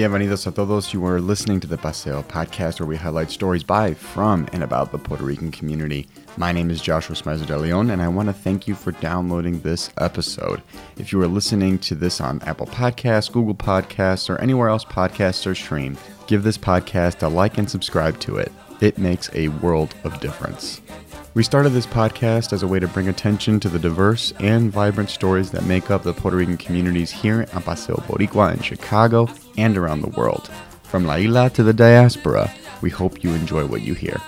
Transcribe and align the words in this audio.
Bienvenidos 0.00 0.46
a 0.46 0.50
todos. 0.50 0.94
You 0.94 1.04
are 1.04 1.20
listening 1.20 1.60
to 1.60 1.66
the 1.66 1.76
Paseo 1.76 2.22
podcast 2.22 2.80
where 2.80 2.86
we 2.86 2.96
highlight 2.96 3.30
stories 3.30 3.62
by, 3.62 3.92
from, 3.92 4.48
and 4.50 4.62
about 4.62 4.92
the 4.92 4.98
Puerto 4.98 5.22
Rican 5.24 5.50
community. 5.50 6.08
My 6.38 6.52
name 6.52 6.70
is 6.70 6.80
Joshua 6.80 7.14
Smyzer 7.14 7.44
de 7.44 7.54
Leon, 7.58 7.90
and 7.90 8.00
I 8.00 8.08
want 8.08 8.30
to 8.30 8.32
thank 8.32 8.66
you 8.66 8.74
for 8.74 8.92
downloading 8.92 9.60
this 9.60 9.90
episode. 9.98 10.62
If 10.96 11.12
you 11.12 11.20
are 11.20 11.28
listening 11.28 11.78
to 11.80 11.94
this 11.94 12.18
on 12.18 12.40
Apple 12.46 12.66
Podcasts, 12.68 13.30
Google 13.30 13.54
Podcasts, 13.54 14.30
or 14.30 14.40
anywhere 14.40 14.70
else 14.70 14.86
podcasts 14.86 15.46
are 15.46 15.54
streamed, 15.54 15.98
give 16.26 16.44
this 16.44 16.56
podcast 16.56 17.22
a 17.22 17.28
like 17.28 17.58
and 17.58 17.70
subscribe 17.70 18.18
to 18.20 18.38
it. 18.38 18.50
It 18.80 18.96
makes 18.96 19.28
a 19.34 19.48
world 19.48 19.94
of 20.04 20.18
difference. 20.20 20.80
We 21.32 21.44
started 21.44 21.70
this 21.70 21.86
podcast 21.86 22.52
as 22.52 22.64
a 22.64 22.66
way 22.66 22.80
to 22.80 22.88
bring 22.88 23.06
attention 23.06 23.60
to 23.60 23.68
the 23.68 23.78
diverse 23.78 24.32
and 24.40 24.72
vibrant 24.72 25.10
stories 25.10 25.52
that 25.52 25.64
make 25.64 25.88
up 25.88 26.02
the 26.02 26.12
Puerto 26.12 26.36
Rican 26.36 26.56
communities 26.56 27.12
here 27.12 27.42
at 27.42 27.64
Paseo 27.64 27.94
Boricua 27.98 28.52
in 28.52 28.60
Chicago 28.60 29.28
and 29.56 29.78
around 29.78 30.00
the 30.00 30.08
world. 30.08 30.50
From 30.82 31.06
La 31.06 31.14
Isla 31.14 31.48
to 31.50 31.62
the 31.62 31.72
diaspora, 31.72 32.52
we 32.82 32.90
hope 32.90 33.22
you 33.22 33.30
enjoy 33.30 33.64
what 33.64 33.82
you 33.82 33.94
hear. 33.94 34.20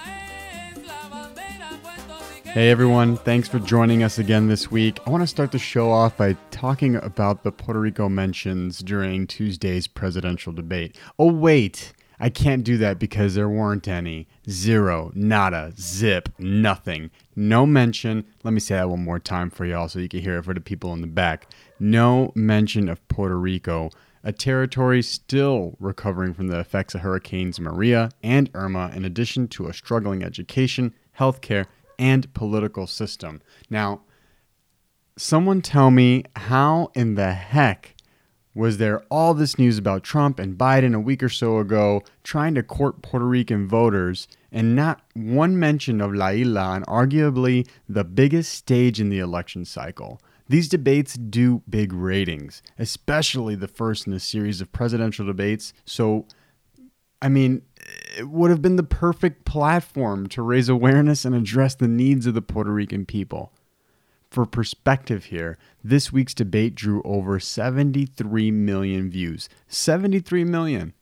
Hey 2.45 2.71
everyone, 2.71 3.17
thanks 3.17 3.49
for 3.49 3.59
joining 3.59 4.05
us 4.05 4.21
again 4.21 4.47
this 4.47 4.71
week. 4.71 5.01
I 5.05 5.11
want 5.11 5.25
to 5.25 5.27
start 5.27 5.51
the 5.51 5.59
show 5.59 5.91
off 5.91 6.17
by 6.17 6.37
talking 6.53 6.95
about 6.95 7.43
the 7.43 7.51
Puerto 7.51 7.81
Rico 7.81 8.09
mentions 8.09 8.79
during 8.79 9.27
Tuesday's 9.27 9.89
presidential 9.89 10.53
debate. 10.53 10.97
Oh, 11.19 11.33
wait, 11.33 11.95
I 12.23 12.29
can't 12.29 12.63
do 12.63 12.79
that 12.79 13.01
because 13.01 13.35
there 13.35 13.49
weren't 13.49 13.89
any. 13.89 14.29
Zero, 14.49 15.11
nada, 15.13 15.73
zip, 15.77 16.29
nothing. 16.39 17.11
No 17.35 17.67
mention. 17.67 18.25
Let 18.45 18.55
me 18.55 18.61
say 18.61 18.77
that 18.77 18.89
one 18.89 19.03
more 19.03 19.19
time 19.19 19.51
for 19.51 19.67
y'all 19.67 19.89
so 19.89 19.99
you 19.99 20.09
can 20.09 20.21
hear 20.21 20.39
it 20.39 20.45
for 20.45 20.55
the 20.55 20.61
people 20.61 20.93
in 20.93 21.01
the 21.01 21.09
back. 21.09 21.49
No 21.81 22.31
mention 22.37 22.89
of 22.89 23.07
Puerto 23.09 23.37
Rico, 23.37 23.91
a 24.23 24.31
territory 24.31 25.03
still 25.03 25.75
recovering 25.81 26.33
from 26.33 26.47
the 26.47 26.61
effects 26.61 26.95
of 26.95 27.01
Hurricanes 27.01 27.59
Maria 27.59 28.09
and 28.23 28.49
Irma, 28.55 28.93
in 28.95 29.05
addition 29.05 29.49
to 29.49 29.67
a 29.67 29.75
struggling 29.75 30.23
education, 30.23 30.95
healthcare, 31.19 31.67
and 31.99 32.33
political 32.35 32.87
system. 32.87 33.43
Now, 33.69 34.03
someone 35.19 35.61
tell 35.61 35.91
me 35.91 36.23
how 36.37 36.93
in 36.95 37.17
the 37.17 37.33
heck 37.33 37.92
was 38.55 38.79
there 38.79 39.03
all 39.11 39.35
this 39.35 39.59
news 39.59 39.79
about 39.79 40.03
Trump 40.03 40.39
and 40.39 40.59
Biden 40.59 40.95
a 40.95 41.01
week 41.01 41.23
or 41.23 41.29
so 41.29 41.59
ago 41.59 42.03
trying 42.23 42.55
to 42.55 42.63
court 42.63 43.03
Puerto 43.03 43.27
Rican 43.27 43.67
voters 43.67 44.29
and 44.51 44.77
not 44.77 45.01
one 45.15 45.59
mention 45.59 46.01
of 46.01 46.15
La 46.15 46.29
Isla 46.29 46.61
on 46.61 46.85
arguably 46.85 47.67
the 47.89 48.05
biggest 48.05 48.53
stage 48.53 49.01
in 49.01 49.09
the 49.09 49.19
election 49.19 49.65
cycle? 49.65 50.21
These 50.49 50.69
debates 50.69 51.15
do 51.15 51.63
big 51.69 51.95
ratings, 51.95 52.63
especially 52.79 53.55
the 53.55 53.69
first 53.69 54.07
in 54.07 54.13
a 54.13 54.21
series 54.21 54.61
of 54.61 54.71
presidential 54.71 55.25
debates. 55.25 55.73
So, 55.87 56.27
I 57.23 57.31
mean, 57.31 57.63
it 58.19 58.29
would 58.29 58.51
have 58.51 58.61
been 58.61 58.77
the 58.77 58.83
perfect 58.83 59.47
platform 59.47 60.29
to 60.29 60.43
raise 60.43 60.69
awareness 60.69 61.25
and 61.25 61.35
address 61.35 61.75
the 61.75 61.89
needs 61.89 62.27
of 62.27 62.35
the 62.35 62.43
Puerto 62.43 62.71
Rican 62.71 63.07
people. 63.07 63.53
For 64.33 64.47
perspective 64.47 65.27
here, 65.27 65.59
this 65.85 66.11
week's 66.11 66.33
debate 66.33 66.75
drew 66.75 67.03
over 67.05 67.39
73 67.39 68.51
million 68.51 69.11
views. 69.11 69.51
73 69.69 70.45
million. 70.45 70.95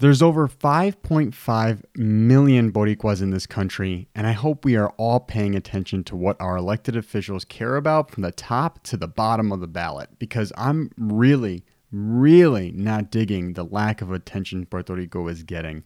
There's 0.00 0.20
over 0.20 0.48
5.5 0.48 1.82
million 1.94 2.72
Boricuas 2.72 3.22
in 3.22 3.30
this 3.30 3.46
country, 3.46 4.08
and 4.16 4.26
I 4.26 4.32
hope 4.32 4.64
we 4.64 4.74
are 4.74 4.90
all 4.96 5.20
paying 5.20 5.54
attention 5.54 6.02
to 6.04 6.16
what 6.16 6.36
our 6.40 6.56
elected 6.56 6.96
officials 6.96 7.44
care 7.44 7.76
about 7.76 8.10
from 8.10 8.24
the 8.24 8.32
top 8.32 8.82
to 8.82 8.96
the 8.96 9.06
bottom 9.06 9.52
of 9.52 9.60
the 9.60 9.68
ballot 9.68 10.18
because 10.18 10.52
I'm 10.56 10.90
really, 10.98 11.62
really 11.92 12.72
not 12.72 13.12
digging 13.12 13.52
the 13.52 13.62
lack 13.62 14.02
of 14.02 14.10
attention 14.10 14.66
Puerto 14.66 14.96
Rico 14.96 15.28
is 15.28 15.44
getting. 15.44 15.84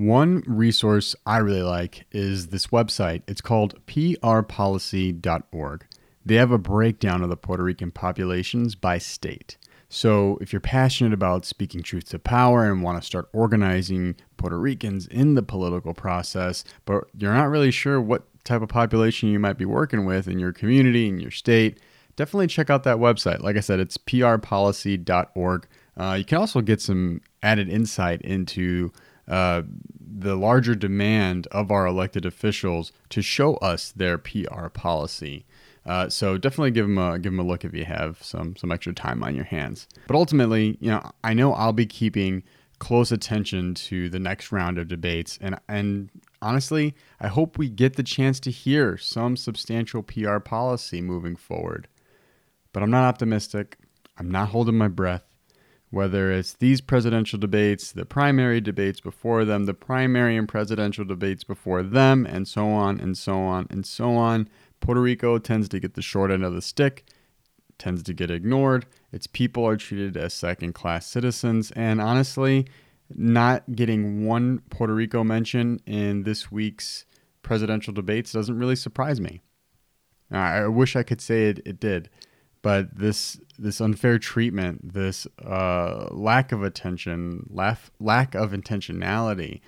One 0.00 0.42
resource 0.46 1.14
I 1.26 1.36
really 1.40 1.60
like 1.60 2.06
is 2.10 2.46
this 2.46 2.68
website. 2.68 3.20
It's 3.28 3.42
called 3.42 3.84
prpolicy.org. 3.84 5.86
They 6.24 6.36
have 6.36 6.50
a 6.50 6.56
breakdown 6.56 7.22
of 7.22 7.28
the 7.28 7.36
Puerto 7.36 7.62
Rican 7.62 7.90
populations 7.90 8.74
by 8.74 8.96
state. 8.96 9.58
So, 9.90 10.38
if 10.40 10.54
you're 10.54 10.60
passionate 10.60 11.12
about 11.12 11.44
speaking 11.44 11.82
truth 11.82 12.08
to 12.10 12.18
power 12.18 12.64
and 12.64 12.82
want 12.82 12.98
to 12.98 13.06
start 13.06 13.28
organizing 13.34 14.16
Puerto 14.38 14.58
Ricans 14.58 15.06
in 15.06 15.34
the 15.34 15.42
political 15.42 15.92
process, 15.92 16.64
but 16.86 17.04
you're 17.18 17.34
not 17.34 17.50
really 17.50 17.70
sure 17.70 18.00
what 18.00 18.22
type 18.42 18.62
of 18.62 18.70
population 18.70 19.28
you 19.28 19.38
might 19.38 19.58
be 19.58 19.66
working 19.66 20.06
with 20.06 20.28
in 20.28 20.38
your 20.38 20.54
community, 20.54 21.08
in 21.08 21.20
your 21.20 21.30
state, 21.30 21.78
definitely 22.16 22.46
check 22.46 22.70
out 22.70 22.84
that 22.84 22.96
website. 22.96 23.42
Like 23.42 23.58
I 23.58 23.60
said, 23.60 23.80
it's 23.80 23.98
prpolicy.org. 23.98 25.66
Uh, 25.98 26.14
you 26.18 26.24
can 26.24 26.38
also 26.38 26.62
get 26.62 26.80
some 26.80 27.20
added 27.42 27.68
insight 27.68 28.22
into 28.22 28.90
uh, 29.30 29.62
the 30.00 30.34
larger 30.34 30.74
demand 30.74 31.46
of 31.46 31.70
our 31.70 31.86
elected 31.86 32.26
officials 32.26 32.92
to 33.08 33.22
show 33.22 33.54
us 33.56 33.92
their 33.92 34.18
PR 34.18 34.68
policy. 34.68 35.46
Uh, 35.86 36.08
so 36.10 36.36
definitely 36.36 36.72
give 36.72 36.86
them 36.86 36.98
a 36.98 37.18
give 37.18 37.32
them 37.32 37.40
a 37.40 37.44
look 37.44 37.64
if 37.64 37.72
you 37.72 37.84
have 37.84 38.22
some 38.22 38.54
some 38.56 38.70
extra 38.70 38.92
time 38.92 39.22
on 39.22 39.34
your 39.34 39.44
hands. 39.44 39.86
But 40.06 40.16
ultimately, 40.16 40.76
you 40.80 40.90
know, 40.90 41.10
I 41.24 41.32
know 41.32 41.54
I'll 41.54 41.72
be 41.72 41.86
keeping 41.86 42.42
close 42.80 43.12
attention 43.12 43.74
to 43.74 44.08
the 44.08 44.18
next 44.18 44.52
round 44.52 44.78
of 44.78 44.88
debates, 44.88 45.38
and 45.40 45.58
and 45.68 46.10
honestly, 46.42 46.94
I 47.18 47.28
hope 47.28 47.56
we 47.56 47.70
get 47.70 47.96
the 47.96 48.02
chance 48.02 48.40
to 48.40 48.50
hear 48.50 48.98
some 48.98 49.36
substantial 49.36 50.02
PR 50.02 50.38
policy 50.38 51.00
moving 51.00 51.36
forward. 51.36 51.88
But 52.72 52.82
I'm 52.82 52.90
not 52.90 53.04
optimistic. 53.04 53.78
I'm 54.18 54.30
not 54.30 54.50
holding 54.50 54.76
my 54.76 54.88
breath 54.88 55.29
whether 55.90 56.30
it's 56.30 56.54
these 56.54 56.80
presidential 56.80 57.38
debates, 57.38 57.90
the 57.92 58.04
primary 58.04 58.60
debates 58.60 59.00
before 59.00 59.44
them, 59.44 59.64
the 59.64 59.74
primary 59.74 60.36
and 60.36 60.48
presidential 60.48 61.04
debates 61.04 61.42
before 61.42 61.82
them, 61.82 62.24
and 62.26 62.46
so 62.46 62.68
on 62.68 63.00
and 63.00 63.18
so 63.18 63.38
on 63.40 63.66
and 63.70 63.84
so 63.84 64.14
on. 64.14 64.48
Puerto 64.80 65.00
Rico 65.00 65.38
tends 65.38 65.68
to 65.68 65.80
get 65.80 65.94
the 65.94 66.02
short 66.02 66.30
end 66.30 66.44
of 66.44 66.54
the 66.54 66.62
stick, 66.62 67.04
tends 67.76 68.04
to 68.04 68.14
get 68.14 68.30
ignored. 68.30 68.86
Its 69.12 69.26
people 69.26 69.66
are 69.66 69.76
treated 69.76 70.16
as 70.16 70.32
second 70.32 70.74
class 70.74 71.06
citizens, 71.06 71.72
and 71.72 72.00
honestly, 72.00 72.66
not 73.12 73.74
getting 73.74 74.24
one 74.24 74.60
Puerto 74.70 74.94
Rico 74.94 75.24
mention 75.24 75.80
in 75.86 76.22
this 76.22 76.52
week's 76.52 77.04
presidential 77.42 77.92
debates 77.92 78.32
doesn't 78.32 78.58
really 78.58 78.76
surprise 78.76 79.20
me. 79.20 79.40
I 80.30 80.68
wish 80.68 80.94
I 80.94 81.02
could 81.02 81.20
say 81.20 81.48
it, 81.48 81.60
it 81.66 81.80
did 81.80 82.08
but 82.62 82.96
this 82.96 83.40
this 83.58 83.80
unfair 83.80 84.18
treatment, 84.18 84.92
this 84.94 85.26
uh, 85.44 86.08
lack 86.10 86.52
of 86.52 86.62
attention, 86.62 87.46
lack 87.50 87.78
lack 87.98 88.34
of 88.34 88.52
intentionality, 88.52 89.60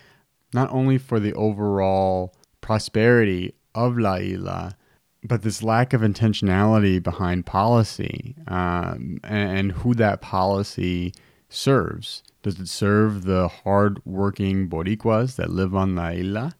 not 0.53 0.70
only 0.70 0.98
for 0.98 1.20
the 1.20 1.34
overall 1.34 2.34
prosperity 2.60 3.54
of 3.75 3.98
La 3.98 4.16
Isla, 4.16 4.76
but 5.25 5.42
this 5.42 5.62
lack 5.62 5.92
of 5.92 6.00
intentionality 6.00 7.03
behind 7.03 7.47
policy 7.47 8.34
um, 8.48 9.20
and, 9.24 9.59
and 9.59 9.72
who 9.72 9.94
that 9.94 10.20
policy 10.20 11.12
serves. 11.48 12.22
Does 12.42 12.59
it 12.59 12.69
serve 12.69 13.24
the 13.24 13.47
hard-working 13.48 14.69
Boricuas 14.69 15.36
that 15.36 15.50
live 15.50 15.74
on 15.74 15.94
La 15.94 16.09
Isla? 16.10 16.54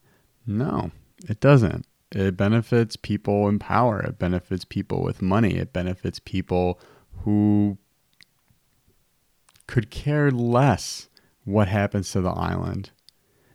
No, 0.47 0.93
it 1.29 1.41
doesn't. 1.41 1.87
It 2.15 2.37
benefits 2.37 2.97
people 2.97 3.49
in 3.49 3.59
power. 3.59 4.01
It 4.01 4.19
benefits 4.19 4.65
people 4.65 5.03
with 5.03 5.23
money. 5.23 5.57
It 5.57 5.73
benefits 5.73 6.19
people 6.19 6.79
who 7.25 7.79
could 9.67 9.91
care 9.91 10.31
less 10.31 11.09
what 11.45 11.69
happens 11.69 12.13
to 12.13 12.21
the 12.21 12.31
island. 12.31 12.91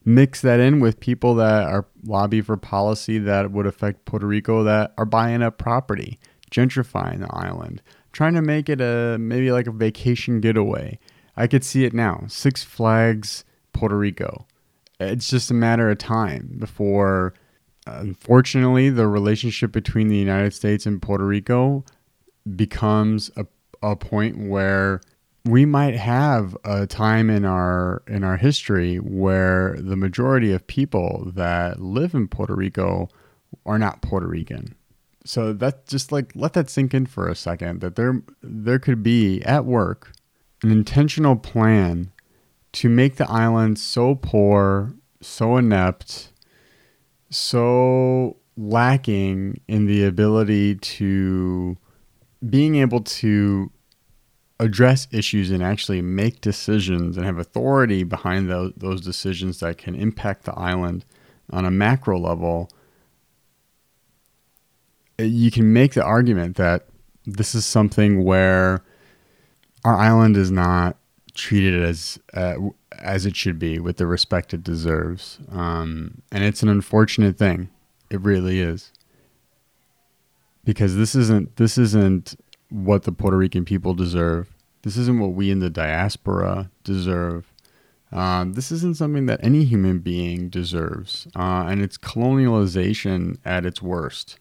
Mix 0.03 0.41
that 0.41 0.59
in 0.59 0.79
with 0.79 0.99
people 0.99 1.35
that 1.35 1.65
are 1.65 1.85
lobby 2.03 2.41
for 2.41 2.57
policy 2.57 3.19
that 3.19 3.51
would 3.51 3.67
affect 3.67 4.05
Puerto 4.05 4.25
Rico 4.25 4.63
that 4.63 4.93
are 4.97 5.05
buying 5.05 5.43
up 5.43 5.57
property, 5.57 6.17
gentrifying 6.49 7.19
the 7.19 7.33
island, 7.35 7.81
trying 8.13 8.33
to 8.33 8.41
make 8.41 8.69
it 8.69 8.81
a 8.81 9.17
maybe 9.19 9.51
like 9.51 9.67
a 9.67 9.71
vacation 9.71 10.39
getaway. 10.39 10.97
I 11.35 11.45
could 11.45 11.63
see 11.63 11.83
it 11.85 11.93
now. 11.93 12.23
Six 12.27 12.63
Flags 12.63 13.43
Puerto 13.73 13.97
Rico. 13.97 14.47
It's 14.99 15.29
just 15.29 15.51
a 15.51 15.53
matter 15.53 15.89
of 15.91 15.99
time 15.99 16.55
before 16.57 17.33
unfortunately, 17.99 18.89
the 18.89 19.07
relationship 19.07 19.71
between 19.71 20.07
the 20.07 20.17
United 20.17 20.53
States 20.53 20.85
and 20.85 21.01
Puerto 21.01 21.25
Rico 21.25 21.83
becomes 22.55 23.31
a, 23.35 23.45
a 23.81 23.95
point 23.95 24.37
where 24.49 25.01
we 25.45 25.65
might 25.65 25.95
have 25.95 26.57
a 26.63 26.85
time 26.85 27.29
in 27.29 27.45
our 27.45 28.03
in 28.07 28.23
our 28.23 28.37
history 28.37 28.97
where 28.97 29.77
the 29.79 29.95
majority 29.95 30.51
of 30.51 30.67
people 30.67 31.31
that 31.35 31.79
live 31.79 32.13
in 32.13 32.27
Puerto 32.27 32.55
Rico 32.55 33.09
are 33.65 33.79
not 33.79 34.01
Puerto 34.01 34.27
Rican. 34.27 34.75
So 35.25 35.53
that 35.53 35.87
just 35.87 36.11
like 36.11 36.31
let 36.35 36.53
that 36.53 36.69
sink 36.69 36.93
in 36.93 37.05
for 37.05 37.27
a 37.27 37.35
second 37.35 37.81
that 37.81 37.95
there 37.95 38.21
there 38.41 38.79
could 38.79 39.03
be 39.03 39.41
at 39.43 39.65
work 39.65 40.11
an 40.63 40.71
intentional 40.71 41.35
plan 41.35 42.11
to 42.73 42.89
make 42.89 43.15
the 43.15 43.29
island 43.29 43.79
so 43.79 44.15
poor, 44.15 44.93
so 45.21 45.57
inept, 45.57 46.31
so 47.29 48.37
lacking 48.55 49.59
in 49.67 49.85
the 49.85 50.03
ability 50.03 50.75
to 50.75 51.77
being 52.49 52.75
able 52.75 53.01
to 53.01 53.71
address 54.59 55.07
issues 55.11 55.51
and 55.51 55.61
actually 55.61 56.01
make 56.01 56.41
decisions 56.41 57.15
and 57.17 57.25
have 57.25 57.37
authority 57.37 58.03
behind 58.03 58.49
those, 58.49 58.73
those 58.77 59.01
decisions 59.01 59.59
that 59.59 59.77
can 59.77 59.93
impact 59.95 60.43
the 60.45 60.53
island 60.53 61.05
on 61.51 61.65
a 61.65 61.71
macro 61.71 62.17
level, 62.17 62.69
eh, 65.19 65.23
you 65.23 65.51
can 65.51 65.71
make 65.71 65.93
the 65.93 66.03
argument 66.03 66.55
that 66.57 66.87
this 67.25 67.53
is 67.53 67.65
something 67.65 68.23
where 68.23 68.83
our 69.83 69.95
island 69.95 70.35
is 70.35 70.49
not 70.49 70.97
treated 71.37 71.81
as 71.81 72.19
uh, 72.33 72.55
as 72.99 73.25
it 73.25 73.35
should 73.35 73.59
be 73.59 73.79
with 73.79 73.97
the 73.97 74.07
respect 74.07 74.53
it 74.53 74.63
deserves, 74.63 75.39
um, 75.51 76.21
and 76.31 76.43
it's 76.43 76.63
an 76.63 76.69
unfortunate 76.69 77.37
thing. 77.37 77.69
It 78.09 78.21
really 78.21 78.59
is 78.59 78.91
because 80.65 80.95
this 80.95 81.15
isn't 81.15 81.55
this 81.55 81.77
isn't 81.77 82.35
what 82.69 83.03
the 83.03 83.11
Puerto 83.11 83.37
Rican 83.37 83.63
people 83.63 83.93
deserve. 83.93 84.53
This 84.81 84.97
isn't 84.97 85.19
what 85.19 85.33
we 85.33 85.51
in 85.51 85.59
the 85.59 85.69
diaspora 85.69 86.69
deserve. 86.83 87.53
Um, 88.11 88.53
this 88.53 88.71
isn't 88.71 88.97
something 88.97 89.25
that 89.25 89.39
any 89.43 89.65
human 89.65 89.99
being 89.99 90.49
deserves, 90.49 91.27
uh, 91.35 91.65
and 91.67 91.81
it's 91.81 91.97
colonialization 91.97 93.37
at 93.45 93.65
its 93.65 93.81
worst. 93.81 94.39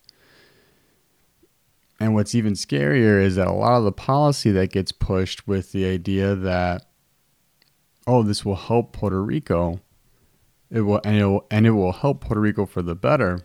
And 1.99 2.15
what's 2.15 2.35
even 2.35 2.53
scarier 2.53 3.23
is 3.23 3.37
that 3.37 3.47
a 3.47 3.53
lot 3.53 3.79
of 3.79 3.85
the 3.85 3.93
policy 3.93 4.51
that 4.53 4.71
gets 4.71 4.93
pushed 4.93 5.49
with 5.49 5.73
the 5.73 5.87
idea 5.87 6.35
that, 6.35 6.86
oh, 8.07 8.23
this 8.23 8.45
will 8.45 8.57
help 8.57 8.93
Puerto 8.93 9.23
Rico, 9.23 9.81
it 10.71 10.83
will 10.83 11.01
and 11.05 11.17
it 11.17 11.25
will, 11.25 11.47
and 11.51 11.67
it 11.67 11.73
will 11.73 11.93
help 11.93 12.21
Puerto 12.21 12.41
Rico 12.41 12.67
for 12.67 12.83
the 12.83 12.95
better 12.95 13.45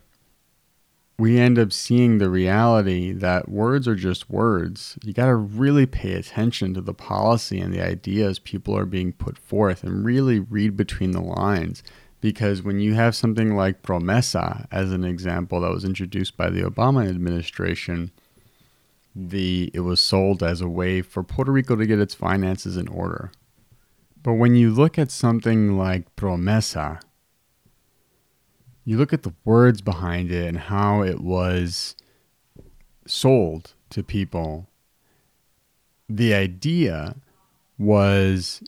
we 1.22 1.38
end 1.38 1.60
up 1.60 1.72
seeing 1.72 2.18
the 2.18 2.32
reality 2.32 3.12
that 3.12 3.48
words 3.48 3.88
are 3.88 3.94
just 3.94 4.28
words. 4.28 4.98
You 5.04 5.14
got 5.14 5.28
to 5.28 5.36
really 5.36 5.86
pay 5.86 6.14
attention 6.14 6.74
to 6.74 6.82
the 6.82 6.96
policy 6.96 7.60
and 7.60 7.72
the 7.72 7.86
ideas 7.86 8.40
people 8.40 8.76
are 8.76 8.88
being 8.88 9.14
put 9.14 9.38
forth 9.38 9.84
and 9.84 10.04
really 10.04 10.40
read 10.40 10.76
between 10.76 11.12
the 11.12 11.22
lines. 11.22 11.84
Because 12.22 12.64
when 12.64 12.80
you 12.80 12.96
have 12.96 13.16
something 13.16 13.56
like 13.56 13.84
Promesa, 13.84 14.66
as 14.72 14.92
an 14.92 15.04
example, 15.04 15.62
that 15.62 15.70
was 15.70 15.86
introduced 15.86 16.38
by 16.38 16.50
the 16.50 16.62
Obama 16.62 17.08
administration, 17.08 18.10
the 19.16 19.70
it 19.76 19.82
was 19.82 20.02
sold 20.02 20.42
as 20.42 20.60
a 20.60 20.68
way 20.68 21.04
for 21.04 21.22
Puerto 21.22 21.52
Rico 21.52 21.76
to 21.76 21.86
get 21.86 22.00
its 22.00 22.16
finances 22.16 22.78
in 22.78 22.88
order. 22.88 23.32
But 24.24 24.34
when 24.34 24.56
you 24.56 24.72
look 24.72 25.00
at 25.00 25.12
something 25.12 25.78
like 25.78 26.16
Promesa, 26.16 27.02
you 28.86 28.98
look 28.98 29.14
at 29.14 29.24
the 29.24 29.34
words 29.46 29.82
behind 29.82 30.32
it 30.32 30.48
and 30.48 30.58
how 30.58 31.02
it 31.02 31.22
was 31.22 31.96
sold 33.08 33.74
to 33.90 34.04
people, 34.04 34.68
the 36.08 36.34
idea 36.34 37.16
was 37.78 38.62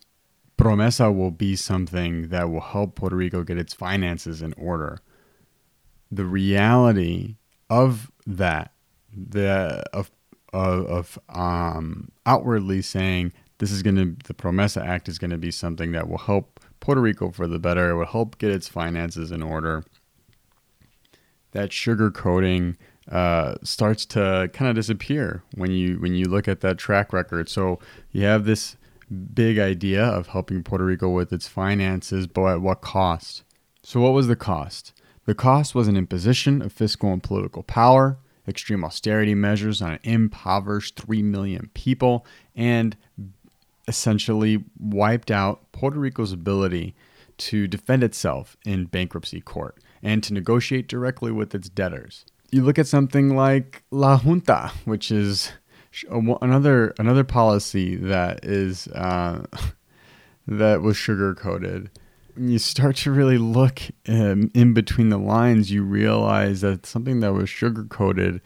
Promesa 0.58 1.16
will 1.16 1.32
be 1.32 1.56
something 1.56 2.30
that 2.30 2.50
will 2.50 2.62
help 2.62 2.96
Puerto 2.96 3.16
Rico 3.16 3.44
get 3.44 3.58
its 3.58 3.74
finances 3.74 4.42
in 4.42 4.54
order. 4.54 5.00
The 6.12 6.26
reality 6.26 7.36
of 7.70 8.12
that, 8.26 8.72
the 9.16 9.84
of 9.94 10.12
of, 10.54 10.86
of 10.86 11.20
um, 11.30 12.10
outwardly 12.26 12.82
saying 12.82 13.34
this 13.64 13.72
is 13.72 13.82
going 13.82 13.96
to 13.96 14.18
the 14.26 14.34
Promesa 14.34 14.86
Act 14.86 15.08
is 15.08 15.18
going 15.18 15.32
to 15.32 15.38
be 15.38 15.50
something 15.50 15.94
that 15.94 16.10
will 16.10 16.18
help 16.18 16.60
Puerto 16.82 17.00
Rico 17.00 17.32
for 17.32 17.48
the 17.48 17.60
better. 17.60 17.92
It 17.92 17.96
will 17.96 18.06
help 18.06 18.38
get 18.38 18.52
its 18.52 18.68
finances 18.68 19.32
in 19.32 19.42
order 19.42 19.86
that 21.52 21.72
sugar 21.72 22.12
coating 22.12 22.76
uh, 23.10 23.56
starts 23.64 24.06
to 24.08 24.50
kind 24.52 24.68
of 24.68 24.76
disappear 24.76 25.44
when 25.56 25.72
you 25.72 25.96
when 26.02 26.14
you 26.14 26.26
look 26.26 26.50
at 26.50 26.60
that 26.60 26.78
track 26.78 27.14
record. 27.14 27.48
So 27.48 27.80
you 28.12 28.24
have 28.26 28.44
this 28.44 28.76
big 29.34 29.60
idea 29.60 30.04
of 30.04 30.28
helping 30.28 30.62
Puerto 30.62 30.84
Rico 30.84 31.08
with 31.08 31.32
its 31.32 31.48
finances, 31.48 32.28
but 32.28 32.56
at 32.56 32.62
what 32.62 32.82
cost? 32.82 33.44
So 33.82 34.02
what 34.02 34.12
was 34.12 34.28
the 34.28 34.36
cost? 34.36 34.92
The 35.24 35.36
cost 35.36 35.74
was 35.74 35.88
an 35.88 35.96
imposition 35.96 36.62
of 36.62 36.74
fiscal 36.74 37.14
and 37.14 37.24
political 37.24 37.64
power, 37.64 38.18
extreme 38.46 38.84
austerity 38.84 39.36
measures 39.36 39.82
on 39.82 39.94
an 39.94 40.00
impoverished 40.04 41.00
3 41.00 41.22
million 41.22 41.70
people, 41.74 42.26
and 42.58 42.98
essentially 43.88 44.64
wiped 44.80 45.32
out 45.32 45.72
Puerto 45.72 46.00
Rico's 46.00 46.32
ability 46.32 46.96
to 47.38 47.68
defend 47.68 48.04
itself 48.04 48.56
in 48.66 48.86
bankruptcy 48.86 49.42
court 49.42 49.78
and 50.02 50.24
to 50.24 50.34
negotiate 50.34 50.88
directly 50.88 51.32
with 51.32 51.56
its 51.56 51.70
debtors. 51.70 52.26
You 52.52 52.62
look 52.62 52.78
at 52.78 52.88
something 52.88 53.36
like 53.36 53.84
La 53.90 54.18
Junta, 54.18 54.72
which 54.86 55.12
is 55.12 55.52
another 56.12 56.94
another 57.00 57.24
policy 57.24 57.96
that 57.96 58.44
is 58.44 58.88
uh, 58.90 59.46
that 60.48 60.82
was 60.82 60.98
sugar 60.98 61.34
coated. 61.34 61.90
When 62.36 62.50
you 62.50 62.60
start 62.60 62.96
to 62.98 63.12
really 63.12 63.38
look 63.38 63.82
um, 64.08 64.50
in 64.56 64.74
between 64.74 65.10
the 65.10 65.20
lines, 65.20 65.72
you 65.72 65.84
realize 65.84 66.62
that 66.62 66.86
something 66.86 67.20
that 67.20 67.34
was 67.34 67.48
sugar 67.50 67.84
coated 67.84 68.42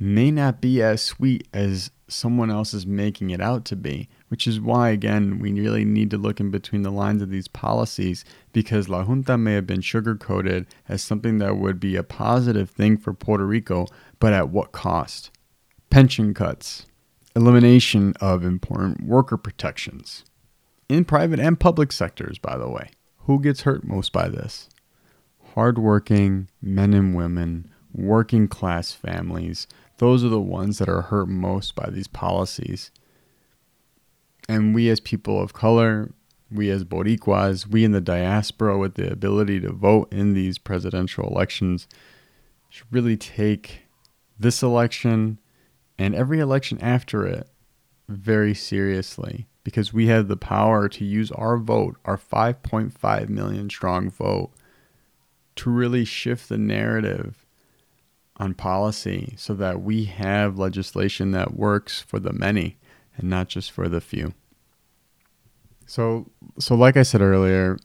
may 0.00 0.30
not 0.30 0.60
be 0.60 0.82
as 0.82 1.02
sweet 1.02 1.46
as 1.52 1.90
someone 2.08 2.50
else 2.50 2.74
is 2.74 2.86
making 2.86 3.30
it 3.30 3.40
out 3.40 3.64
to 3.64 3.76
be 3.76 4.08
which 4.30 4.46
is 4.46 4.60
why, 4.60 4.90
again, 4.90 5.40
we 5.40 5.52
really 5.52 5.84
need 5.84 6.08
to 6.12 6.16
look 6.16 6.38
in 6.38 6.52
between 6.52 6.82
the 6.82 6.92
lines 6.92 7.20
of 7.20 7.30
these 7.30 7.48
policies 7.48 8.24
because 8.52 8.88
La 8.88 9.02
Junta 9.02 9.36
may 9.36 9.54
have 9.54 9.66
been 9.66 9.80
sugarcoated 9.80 10.66
as 10.88 11.02
something 11.02 11.38
that 11.38 11.56
would 11.56 11.80
be 11.80 11.96
a 11.96 12.04
positive 12.04 12.70
thing 12.70 12.96
for 12.96 13.12
Puerto 13.12 13.44
Rico, 13.44 13.88
but 14.20 14.32
at 14.32 14.48
what 14.50 14.70
cost? 14.70 15.32
Pension 15.90 16.32
cuts, 16.32 16.86
elimination 17.34 18.14
of 18.20 18.44
important 18.44 19.02
worker 19.04 19.36
protections 19.36 20.24
in 20.88 21.04
private 21.04 21.40
and 21.40 21.58
public 21.58 21.90
sectors, 21.90 22.38
by 22.38 22.56
the 22.56 22.68
way. 22.68 22.90
Who 23.26 23.40
gets 23.40 23.62
hurt 23.62 23.82
most 23.82 24.12
by 24.12 24.28
this? 24.28 24.68
Hardworking 25.54 26.48
men 26.62 26.94
and 26.94 27.16
women, 27.16 27.68
working 27.92 28.46
class 28.46 28.92
families. 28.92 29.66
Those 30.00 30.24
are 30.24 30.30
the 30.30 30.40
ones 30.40 30.78
that 30.78 30.88
are 30.88 31.02
hurt 31.02 31.28
most 31.28 31.74
by 31.74 31.90
these 31.90 32.08
policies. 32.08 32.90
And 34.48 34.74
we 34.74 34.88
as 34.88 34.98
people 34.98 35.38
of 35.38 35.52
color, 35.52 36.14
we 36.50 36.70
as 36.70 36.84
Boricuas, 36.84 37.66
we 37.66 37.84
in 37.84 37.92
the 37.92 38.00
diaspora 38.00 38.78
with 38.78 38.94
the 38.94 39.12
ability 39.12 39.60
to 39.60 39.72
vote 39.72 40.10
in 40.10 40.32
these 40.32 40.56
presidential 40.56 41.26
elections 41.26 41.86
should 42.70 42.86
really 42.90 43.18
take 43.18 43.82
this 44.38 44.62
election 44.62 45.38
and 45.98 46.14
every 46.14 46.40
election 46.40 46.78
after 46.80 47.26
it 47.26 47.50
very 48.08 48.54
seriously 48.54 49.48
because 49.64 49.92
we 49.92 50.06
have 50.06 50.28
the 50.28 50.36
power 50.36 50.88
to 50.88 51.04
use 51.04 51.30
our 51.32 51.58
vote, 51.58 51.98
our 52.06 52.16
5.5 52.16 53.28
million 53.28 53.68
strong 53.68 54.08
vote, 54.08 54.50
to 55.56 55.68
really 55.68 56.06
shift 56.06 56.48
the 56.48 56.56
narrative 56.56 57.39
on 58.40 58.54
policy 58.54 59.34
so 59.36 59.54
that 59.54 59.82
we 59.82 60.06
have 60.06 60.58
legislation 60.58 61.30
that 61.32 61.54
works 61.54 62.00
for 62.00 62.18
the 62.18 62.32
many 62.32 62.78
and 63.16 63.28
not 63.28 63.48
just 63.48 63.70
for 63.70 63.88
the 63.88 64.00
few. 64.00 64.32
So, 65.86 66.30
so 66.58 66.74
like 66.74 66.96
I 66.96 67.02
said 67.02 67.20
earlier, 67.20 67.76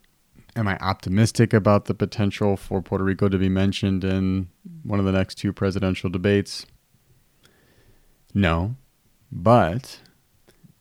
am 0.56 0.68
I 0.68 0.78
optimistic 0.78 1.54
about 1.54 1.86
the 1.86 1.94
potential 1.94 2.56
for 2.56 2.82
Puerto 2.82 3.04
Rico 3.04 3.28
to 3.28 3.38
be 3.38 3.50
mentioned 3.50 4.04
in 4.04 4.48
one 4.84 5.00
of 5.00 5.06
the 5.06 5.12
next 5.12 5.36
two 5.36 5.52
presidential 5.52 6.10
debates? 6.10 6.66
No. 8.34 8.76
But 9.32 10.00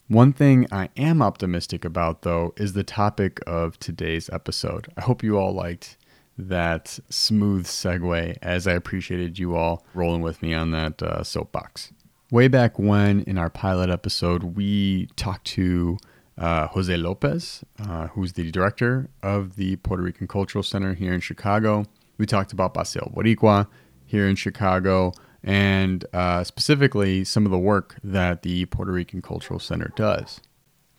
one 0.07 0.33
thing 0.33 0.69
I 0.71 0.90
am 0.97 1.21
optimistic 1.21 1.85
about, 1.85 2.23
though, 2.23 2.54
is 2.57 2.75
the 2.75 2.85
topic 2.85 3.40
of 3.47 3.78
today's 3.78 4.31
episode. 4.31 4.87
I 4.97 5.00
hope 5.00 5.25
you 5.25 5.37
all 5.37 5.52
liked 5.52 5.97
that 6.36 6.98
smooth 7.08 7.66
segue 7.66 8.36
as 8.42 8.66
I 8.66 8.72
appreciated 8.72 9.38
you 9.38 9.56
all 9.56 9.84
rolling 9.94 10.22
with 10.22 10.42
me 10.42 10.54
on 10.54 10.70
that 10.72 11.02
uh, 11.02 11.22
soapbox. 11.22 11.92
Way 12.30 12.48
back 12.48 12.78
when, 12.78 13.20
in 13.20 13.38
our 13.38 13.50
pilot 13.50 13.90
episode, 13.90 14.56
we 14.56 15.06
talked 15.16 15.46
to 15.48 15.98
uh, 16.36 16.66
Jose 16.68 16.96
Lopez, 16.96 17.64
uh, 17.78 18.08
who's 18.08 18.32
the 18.32 18.50
director 18.50 19.08
of 19.22 19.56
the 19.56 19.76
Puerto 19.76 20.02
Rican 20.02 20.26
Cultural 20.26 20.64
Center 20.64 20.94
here 20.94 21.12
in 21.12 21.20
Chicago. 21.20 21.84
We 22.18 22.26
talked 22.26 22.52
about 22.52 22.74
Paseo 22.74 23.12
Boricua 23.14 23.68
here 24.06 24.26
in 24.28 24.36
Chicago 24.36 25.12
and 25.42 26.04
uh, 26.12 26.42
specifically 26.42 27.22
some 27.22 27.44
of 27.44 27.52
the 27.52 27.58
work 27.58 27.96
that 28.02 28.42
the 28.42 28.64
Puerto 28.66 28.92
Rican 28.92 29.22
Cultural 29.22 29.60
Center 29.60 29.92
does. 29.94 30.40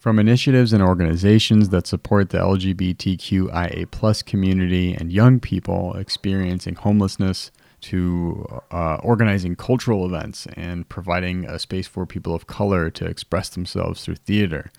From 0.06 0.20
initiatives 0.20 0.72
and 0.72 0.84
organizations 0.84 1.70
that 1.70 1.88
support 1.88 2.30
the 2.30 2.38
LGBTQIA 2.38 4.26
community 4.28 4.94
and 4.94 5.12
young 5.12 5.40
people 5.40 5.96
experiencing 5.96 6.76
homelessness 6.76 7.50
to 7.82 8.62
uh, 8.70 8.98
organizing 8.98 9.56
cultural 9.56 10.06
events 10.06 10.46
and 10.54 10.88
providing 10.90 11.46
a 11.46 11.58
space 11.58 11.88
for 11.88 12.06
people 12.06 12.36
of 12.36 12.46
color 12.46 12.92
to 12.92 13.06
express 13.06 13.50
themselves 13.50 14.06
through 14.06 14.18
theater. 14.18 14.72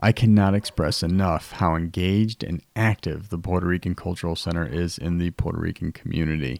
I 0.00 0.10
cannot 0.10 0.56
express 0.56 1.04
enough 1.04 1.52
how 1.52 1.76
engaged 1.76 2.42
and 2.42 2.60
active 2.74 3.28
the 3.28 3.38
Puerto 3.38 3.68
Rican 3.68 3.94
Cultural 3.94 4.34
Center 4.34 4.66
is 4.66 4.98
in 4.98 5.18
the 5.18 5.30
Puerto 5.30 5.60
Rican 5.60 5.92
community. 5.92 6.58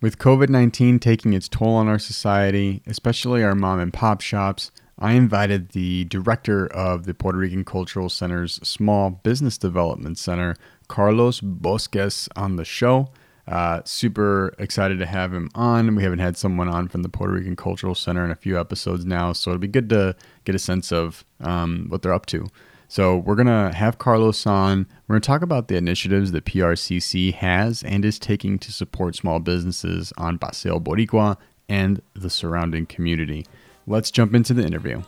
With 0.00 0.18
COVID 0.18 0.48
19 0.48 0.98
taking 0.98 1.32
its 1.32 1.48
toll 1.48 1.76
on 1.76 1.86
our 1.86 2.00
society, 2.00 2.82
especially 2.88 3.44
our 3.44 3.54
mom 3.54 3.78
and 3.78 3.92
pop 3.92 4.20
shops, 4.20 4.72
I 4.98 5.12
invited 5.12 5.70
the 5.70 6.04
director 6.04 6.66
of 6.66 7.04
the 7.04 7.14
Puerto 7.14 7.38
Rican 7.38 7.64
Cultural 7.64 8.08
Center's 8.08 8.54
Small 8.62 9.10
Business 9.10 9.58
Development 9.58 10.16
Center, 10.18 10.54
Carlos 10.88 11.40
Bosques, 11.40 12.28
on 12.36 12.56
the 12.56 12.64
show. 12.64 13.10
Uh, 13.48 13.80
super 13.84 14.54
excited 14.58 14.98
to 15.00 15.06
have 15.06 15.34
him 15.34 15.50
on. 15.54 15.96
We 15.96 16.04
haven't 16.04 16.20
had 16.20 16.36
someone 16.36 16.68
on 16.68 16.86
from 16.88 17.02
the 17.02 17.08
Puerto 17.08 17.32
Rican 17.32 17.56
Cultural 17.56 17.94
Center 17.94 18.24
in 18.24 18.30
a 18.30 18.36
few 18.36 18.58
episodes 18.58 19.04
now, 19.04 19.32
so 19.32 19.50
it'll 19.50 19.60
be 19.60 19.66
good 19.66 19.88
to 19.88 20.14
get 20.44 20.54
a 20.54 20.60
sense 20.60 20.92
of 20.92 21.24
um, 21.40 21.86
what 21.88 22.02
they're 22.02 22.12
up 22.12 22.26
to. 22.26 22.46
So, 22.86 23.16
we're 23.16 23.36
going 23.36 23.46
to 23.46 23.74
have 23.74 23.98
Carlos 23.98 24.46
on. 24.46 24.86
We're 25.08 25.14
going 25.14 25.22
to 25.22 25.26
talk 25.26 25.40
about 25.40 25.68
the 25.68 25.76
initiatives 25.76 26.30
that 26.32 26.44
PRCC 26.44 27.32
has 27.32 27.82
and 27.82 28.04
is 28.04 28.18
taking 28.18 28.58
to 28.58 28.70
support 28.70 29.16
small 29.16 29.40
businesses 29.40 30.12
on 30.18 30.38
Paseo 30.38 30.78
Boricua 30.78 31.38
and 31.70 32.02
the 32.12 32.28
surrounding 32.28 32.84
community. 32.84 33.46
Let's 33.86 34.12
jump 34.12 34.34
into 34.34 34.54
the 34.54 34.64
interview. 34.64 35.02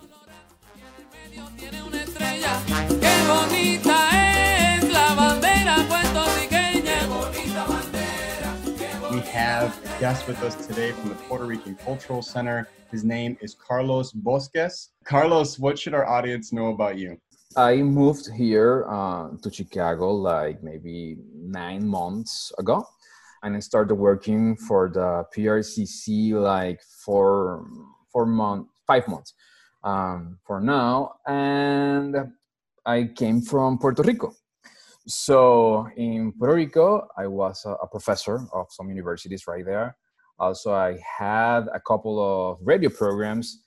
We 9.10 9.20
have 9.30 9.78
a 9.84 10.00
guest 10.00 10.26
with 10.26 10.42
us 10.42 10.66
today 10.66 10.90
from 10.90 11.10
the 11.10 11.14
Puerto 11.14 11.44
Rican 11.44 11.76
Cultural 11.76 12.20
Center. 12.20 12.68
His 12.90 13.04
name 13.04 13.36
is 13.40 13.54
Carlos 13.54 14.10
Bosques. 14.10 14.90
Carlos, 15.04 15.56
what 15.56 15.78
should 15.78 15.94
our 15.94 16.06
audience 16.06 16.52
know 16.52 16.70
about 16.70 16.98
you? 16.98 17.16
I 17.56 17.76
moved 17.76 18.28
here 18.32 18.86
uh, 18.88 19.28
to 19.40 19.52
Chicago 19.52 20.10
like 20.12 20.64
maybe 20.64 21.18
nine 21.32 21.86
months 21.86 22.52
ago, 22.58 22.84
and 23.44 23.54
I 23.54 23.60
started 23.60 23.94
working 23.94 24.56
for 24.56 24.88
the 24.88 25.24
PRCC 25.32 26.32
like 26.32 26.80
four 26.82 27.68
four 28.14 28.24
months, 28.24 28.70
five 28.86 29.06
months 29.08 29.34
um, 29.82 30.38
for 30.46 30.60
now, 30.60 31.16
and 31.26 32.16
I 32.86 33.10
came 33.14 33.42
from 33.42 33.78
Puerto 33.78 34.02
Rico. 34.02 34.32
So 35.06 35.88
in 35.96 36.32
Puerto 36.32 36.54
Rico, 36.54 37.08
I 37.18 37.26
was 37.26 37.66
a, 37.66 37.72
a 37.72 37.86
professor 37.86 38.36
of 38.54 38.68
some 38.70 38.88
universities 38.88 39.46
right 39.46 39.66
there. 39.66 39.96
Also, 40.38 40.72
I 40.72 40.98
had 41.18 41.66
a 41.74 41.80
couple 41.80 42.16
of 42.24 42.58
radio 42.62 42.88
programs 42.88 43.64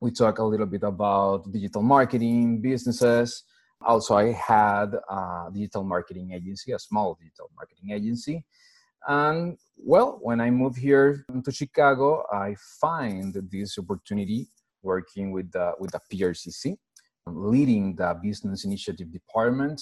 we 0.00 0.10
talk 0.10 0.38
a 0.38 0.44
little 0.44 0.66
bit 0.66 0.82
about 0.82 1.50
digital 1.52 1.82
marketing 1.82 2.60
businesses 2.60 3.44
also 3.82 4.14
i 4.14 4.32
had 4.32 4.94
a 5.08 5.48
digital 5.52 5.84
marketing 5.84 6.32
agency 6.32 6.72
a 6.72 6.78
small 6.78 7.16
digital 7.20 7.50
marketing 7.56 7.90
agency 7.90 8.44
and 9.08 9.56
well 9.84 10.18
when 10.22 10.40
i 10.40 10.50
moved 10.50 10.78
here 10.78 11.24
to 11.44 11.52
chicago 11.52 12.24
i 12.32 12.54
find 12.80 13.34
this 13.50 13.78
opportunity 13.78 14.48
working 14.82 15.30
with 15.32 15.50
the 15.52 15.72
with 15.78 15.90
the 15.92 16.00
prcc 16.12 16.76
leading 17.26 17.94
the 17.96 18.18
business 18.22 18.64
initiative 18.64 19.12
department. 19.12 19.80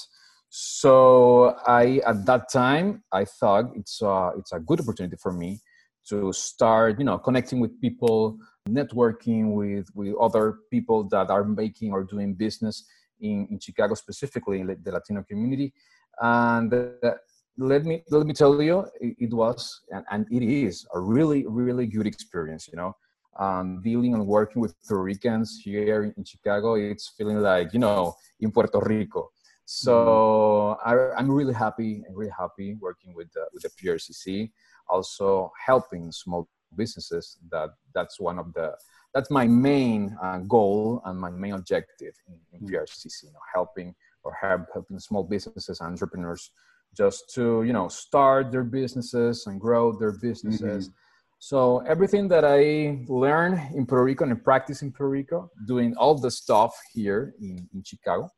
So 0.50 1.56
i 1.66 2.00
at 2.06 2.24
that 2.24 2.50
time 2.50 3.02
i 3.12 3.24
thought 3.24 3.66
it's 3.74 4.00
a, 4.00 4.32
it's 4.38 4.52
a 4.52 4.60
good 4.60 4.80
opportunity 4.80 5.16
for 5.20 5.32
me 5.32 5.60
to 6.08 6.32
start 6.32 6.98
you 6.98 7.04
know 7.04 7.18
connecting 7.18 7.60
with 7.60 7.78
people 7.82 8.38
networking 8.66 9.52
with 9.52 9.88
with 9.94 10.14
other 10.18 10.60
people 10.70 11.04
that 11.08 11.28
are 11.28 11.44
making 11.44 11.92
or 11.92 12.02
doing 12.02 12.32
business 12.32 12.84
in, 13.20 13.46
in 13.50 13.60
chicago 13.60 13.94
specifically 13.94 14.60
in 14.60 14.66
the 14.66 14.90
latino 14.90 15.22
community. 15.22 15.72
And 16.20 16.72
uh, 16.72 17.14
let 17.58 17.84
me 17.84 18.02
let 18.10 18.26
me 18.26 18.32
tell 18.32 18.62
you 18.62 18.86
it, 19.00 19.16
it 19.18 19.34
was 19.34 19.80
and, 19.90 20.04
and, 20.10 20.26
it 20.30 20.42
is 20.42 20.86
a 20.94 21.00
really 21.00 21.44
really 21.46 21.86
good 21.86 22.06
experience 22.06 22.68
you 22.68 22.76
know 22.76 22.94
um, 23.38 23.80
dealing 23.82 24.14
and 24.14 24.26
working 24.26 24.62
with 24.62 24.74
puerto 24.86 25.02
ricans 25.02 25.60
here 25.62 26.04
in, 26.04 26.14
in 26.16 26.24
chicago 26.24 26.74
it's 26.74 27.08
feeling 27.16 27.40
like 27.40 27.72
you 27.72 27.78
know 27.80 28.14
in 28.40 28.50
puerto 28.52 28.80
rico 28.80 29.28
so 29.70 30.78
mm-hmm. 30.86 31.18
I, 31.18 31.20
am 31.20 31.30
really 31.30 31.52
happy 31.52 32.02
and 32.06 32.16
really 32.16 32.32
happy 32.38 32.74
working 32.80 33.14
with 33.14 33.30
the, 33.34 33.44
with 33.52 33.64
the 33.64 33.68
PRCC 33.68 34.50
also 34.88 35.52
helping 35.66 36.10
small 36.10 36.48
businesses 36.74 37.36
that 37.50 37.70
that's 37.94 38.18
one 38.18 38.38
of 38.38 38.54
the 38.54 38.74
that's 39.12 39.30
my 39.30 39.46
main 39.46 40.16
uh, 40.22 40.38
goal 40.38 41.02
and 41.04 41.18
my 41.20 41.30
main 41.30 41.52
objective 41.52 42.14
in, 42.28 42.38
in 42.52 42.60
hmm. 42.60 42.74
PRCC, 42.74 43.24
you 43.24 43.32
know, 43.32 43.40
helping 43.54 43.94
or 44.22 44.32
help, 44.40 44.62
helping 44.72 44.98
small 44.98 45.22
businesses 45.22 45.80
and 45.80 45.90
entrepreneurs 45.90 46.50
just 46.96 47.32
to 47.34 47.62
you 47.62 47.72
know 47.72 47.88
start 47.88 48.50
their 48.50 48.64
businesses 48.64 49.46
and 49.46 49.60
grow 49.60 49.92
their 49.92 50.12
businesses. 50.12 50.88
Mm-hmm. 50.88 50.94
So 51.40 51.78
everything 51.86 52.26
that 52.28 52.44
I 52.44 53.04
learned 53.06 53.60
in 53.74 53.86
Puerto 53.86 54.04
Rico 54.04 54.24
and 54.24 54.42
practice 54.42 54.82
in 54.82 54.90
Puerto 54.90 55.10
Rico, 55.10 55.50
doing 55.66 55.94
all 55.96 56.16
the 56.16 56.32
stuff 56.32 56.74
here 56.92 57.34
in, 57.40 57.68
in 57.72 57.84
Chicago, 57.84 58.28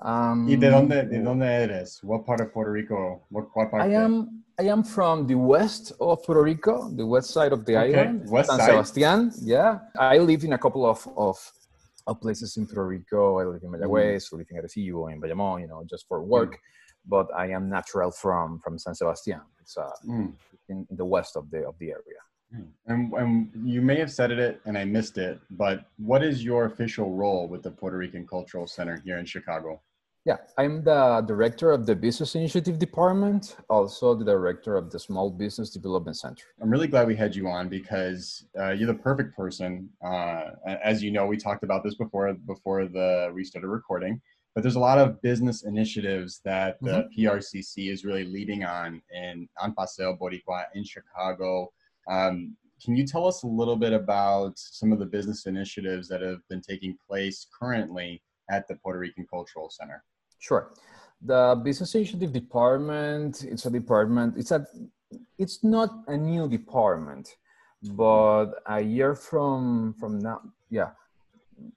um, 0.00 0.46
¿Y 0.48 0.56
de 0.56 0.70
dónde, 0.70 1.08
de 1.08 1.18
dónde 1.18 1.46
eres? 1.46 2.00
What 2.02 2.24
part 2.24 2.40
of 2.40 2.52
Puerto 2.52 2.70
Rico? 2.70 3.26
What, 3.30 3.48
what 3.54 3.70
part 3.70 3.82
I 3.82 3.94
am 3.94 4.44
I 4.60 4.64
am 4.64 4.84
from 4.84 5.26
the 5.26 5.34
west 5.34 5.92
of 6.00 6.22
Puerto 6.24 6.42
Rico, 6.42 6.90
the 6.90 7.06
west 7.06 7.30
side 7.30 7.52
of 7.52 7.64
the 7.64 7.76
okay. 7.76 7.98
island, 7.98 8.28
west 8.28 8.50
San 8.50 8.58
side. 8.58 8.86
Sebastian. 8.86 9.32
Yeah, 9.42 9.78
I 9.98 10.18
live 10.18 10.44
in 10.44 10.52
a 10.52 10.58
couple 10.58 10.86
of, 10.86 11.06
of, 11.16 11.36
of 12.06 12.20
places 12.20 12.56
in 12.56 12.66
Puerto 12.66 12.86
Rico. 12.86 13.38
I 13.38 13.44
live 13.44 13.62
in 13.62 13.70
Mayagüez, 13.70 14.22
mm. 14.22 14.34
I 14.34 14.36
live 14.36 14.46
in 14.50 14.56
Arecibo, 14.56 15.12
in 15.12 15.20
Bayamón, 15.20 15.60
you 15.60 15.68
know, 15.68 15.84
just 15.88 16.06
for 16.08 16.22
work. 16.22 16.52
Mm. 16.52 16.58
But 17.08 17.28
I 17.34 17.46
am 17.50 17.68
natural 17.68 18.10
from 18.10 18.60
from 18.60 18.78
San 18.78 18.94
Sebastian. 18.94 19.40
It's 19.60 19.76
uh, 19.76 19.90
mm. 20.06 20.32
in, 20.68 20.86
in 20.90 20.96
the 20.96 21.04
west 21.04 21.36
of 21.36 21.50
the 21.50 21.66
of 21.66 21.78
the 21.78 21.90
area. 21.90 22.22
Mm. 22.54 22.66
And, 22.86 23.12
and, 23.12 23.68
you 23.74 23.82
may 23.82 23.98
have 23.98 24.10
said 24.10 24.30
it 24.30 24.60
and 24.64 24.78
I 24.78 24.84
missed 24.84 25.18
it, 25.18 25.38
but 25.50 25.84
what 25.98 26.24
is 26.24 26.42
your 26.42 26.64
official 26.64 27.14
role 27.14 27.46
with 27.46 27.62
the 27.62 27.70
Puerto 27.70 27.98
Rican 27.98 28.26
Cultural 28.26 28.66
Center 28.66 29.02
here 29.04 29.18
in 29.18 29.26
Chicago? 29.26 29.82
Yeah, 30.24 30.36
I'm 30.58 30.82
the 30.84 31.24
director 31.26 31.70
of 31.70 31.86
the 31.86 31.96
Business 31.96 32.34
Initiative 32.34 32.78
Department, 32.78 33.56
also 33.70 34.14
the 34.14 34.24
director 34.24 34.76
of 34.76 34.90
the 34.90 34.98
Small 34.98 35.30
Business 35.30 35.70
Development 35.70 36.16
Center. 36.16 36.44
I'm 36.60 36.70
really 36.70 36.88
glad 36.88 37.06
we 37.06 37.16
had 37.16 37.34
you 37.34 37.48
on 37.48 37.68
because 37.68 38.44
uh, 38.58 38.72
you're 38.72 38.88
the 38.88 38.94
perfect 38.94 39.34
person. 39.34 39.88
Uh, 40.04 40.50
as 40.66 41.02
you 41.02 41.10
know, 41.10 41.24
we 41.24 41.38
talked 41.38 41.64
about 41.64 41.82
this 41.82 41.94
before 41.94 42.34
before 42.46 42.86
the 42.86 43.30
we 43.34 43.42
started 43.42 43.68
recording, 43.68 44.20
but 44.54 44.62
there's 44.62 44.76
a 44.76 44.80
lot 44.80 44.98
of 44.98 45.20
business 45.22 45.64
initiatives 45.64 46.40
that 46.44 46.78
the 46.80 46.90
mm-hmm. 46.90 47.26
PRCC 47.26 47.92
is 47.92 48.04
really 48.04 48.24
leading 48.24 48.64
on 48.64 49.00
in 49.14 49.48
on 49.60 49.74
Paseo 49.74 50.16
Boricua 50.16 50.64
in 50.74 50.84
Chicago. 50.84 51.70
Um, 52.08 52.56
can 52.82 52.96
you 52.96 53.06
tell 53.06 53.26
us 53.26 53.42
a 53.42 53.46
little 53.46 53.76
bit 53.76 53.92
about 53.92 54.52
some 54.56 54.92
of 54.92 54.98
the 54.98 55.06
business 55.06 55.46
initiatives 55.46 56.08
that 56.08 56.22
have 56.22 56.40
been 56.48 56.60
taking 56.60 56.96
place 57.08 57.46
currently 57.58 58.22
at 58.50 58.68
the 58.68 58.76
Puerto 58.76 58.98
Rican 58.98 59.26
Cultural 59.28 59.68
Center? 59.68 60.04
Sure. 60.38 60.72
The 61.22 61.60
business 61.64 61.94
initiative 61.94 62.32
department, 62.32 63.44
it's 63.44 63.66
a 63.66 63.70
department, 63.70 64.34
it's 64.36 64.52
a 64.52 64.66
it's 65.38 65.64
not 65.64 65.90
a 66.06 66.16
new 66.16 66.48
department, 66.48 67.36
but 67.82 68.52
a 68.66 68.80
year 68.80 69.14
from 69.14 69.94
from 69.98 70.18
now, 70.20 70.40
yeah. 70.70 70.90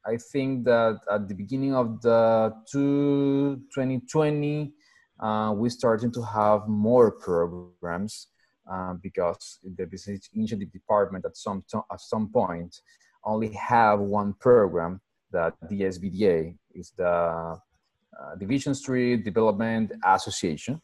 I 0.06 0.18
think 0.18 0.66
that 0.66 1.00
at 1.10 1.28
the 1.28 1.36
beginning 1.36 1.76
of 1.76 2.02
the 2.02 2.54
two, 2.72 3.62
2020, 3.74 4.74
uh, 5.20 5.54
we 5.56 5.70
started 5.70 6.14
to 6.14 6.22
have 6.24 6.68
more 6.68 7.12
programs 7.12 8.28
uh, 8.72 8.94
because 9.02 9.60
the 9.78 9.86
business 9.86 10.30
initiative 10.34 10.72
department 10.72 11.26
at 11.26 11.38
some 11.38 11.64
to- 11.70 11.86
at 11.92 12.00
some 12.00 12.30
point 12.30 12.82
only 13.24 13.50
have 13.54 14.00
one 14.00 14.34
program 14.34 15.00
that 15.32 15.54
the 15.70 15.82
SBDA 15.84 16.58
is 16.74 16.92
the 16.98 17.06
uh, 17.06 18.36
Division 18.38 18.76
Street 18.76 19.24
Development 19.24 19.92
Association. 20.04 20.82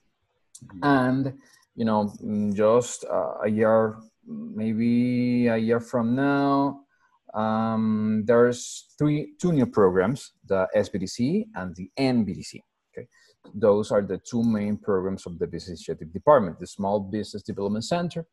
Mm-hmm. 0.66 0.80
And, 0.84 1.34
you 1.76 1.86
know, 1.86 2.14
just 2.54 3.06
uh, 3.06 3.44
a 3.44 3.50
year, 3.50 3.98
maybe 4.26 5.48
a 5.48 5.58
year 5.58 5.80
from 5.80 6.16
now, 6.16 6.82
um, 7.34 8.24
there's 8.26 8.88
three, 8.98 9.34
two 9.42 9.52
new 9.52 9.66
programs, 9.66 10.32
the 10.48 10.68
SBDC 10.76 11.46
and 11.56 11.76
the 11.76 11.90
NBDC. 12.00 12.62
Okay. 12.92 13.08
Those 13.54 13.92
are 13.92 14.02
the 14.02 14.20
two 14.30 14.44
main 14.44 14.78
programs 14.78 15.26
of 15.26 15.40
the 15.40 15.48
Business 15.48 15.88
Initiative 15.88 16.12
Department, 16.14 16.60
the 16.60 16.68
Small 16.68 17.00
Business 17.00 17.44
Development 17.44 17.84
Center, 17.84 18.26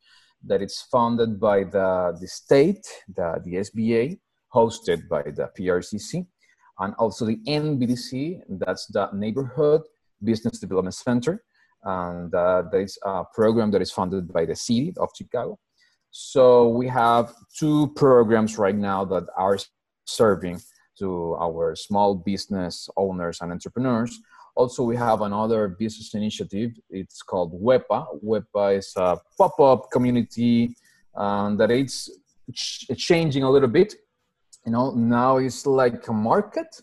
that 0.47 0.63
is 0.63 0.85
funded 0.91 1.41
by 1.41 1.65
the, 1.65 2.17
the 2.21 2.29
state, 2.29 2.87
the, 3.15 3.41
the 3.45 3.57
SBA, 3.57 4.19
hosted 4.55 5.09
by 5.09 5.23
the 5.23 5.51
PRCC, 5.59 6.27
and 6.79 6.95
also 6.99 7.25
the 7.25 7.39
NBDC, 7.47 8.41
that's 8.49 8.87
the 8.87 9.09
Neighborhood 9.13 9.83
Business 10.23 10.59
Development 10.59 10.95
Center. 10.95 11.43
And 11.83 12.35
uh, 12.35 12.63
that 12.73 12.81
is 12.81 12.99
a 13.05 13.25
program 13.35 13.71
that 13.73 13.83
is 13.83 13.93
funded 13.93 14.33
by 14.33 14.47
the 14.47 14.57
city 14.57 14.95
of 14.97 15.11
Chicago. 15.17 15.59
So 16.17 16.69
we 16.69 16.87
have 16.87 17.35
two 17.59 17.89
programs 17.97 18.57
right 18.57 18.77
now 18.77 19.05
that 19.07 19.25
are 19.37 19.59
serving 20.05 20.61
to 21.01 21.35
our 21.41 21.75
small 21.75 22.15
business 22.15 22.89
owners 22.97 23.41
and 23.41 23.51
entrepreneurs. 23.51 24.21
Also, 24.55 24.85
we 24.85 24.95
have 24.95 25.23
another 25.23 25.67
business 25.67 26.15
initiative. 26.15 26.71
It's 26.89 27.21
called 27.21 27.61
WEPA. 27.61 28.23
WEPA 28.25 28.79
is 28.79 28.93
a 28.97 29.19
pop-up 29.37 29.91
community 29.91 30.77
um, 31.17 31.57
that 31.57 31.73
it's 31.73 32.09
ch- 32.53 32.87
changing 32.97 33.43
a 33.43 33.51
little 33.51 33.69
bit 33.69 33.95
you 34.65 34.73
know 34.73 34.93
now 34.93 35.39
it's 35.39 35.67
like 35.67 36.07
a 36.09 36.13
market 36.13 36.81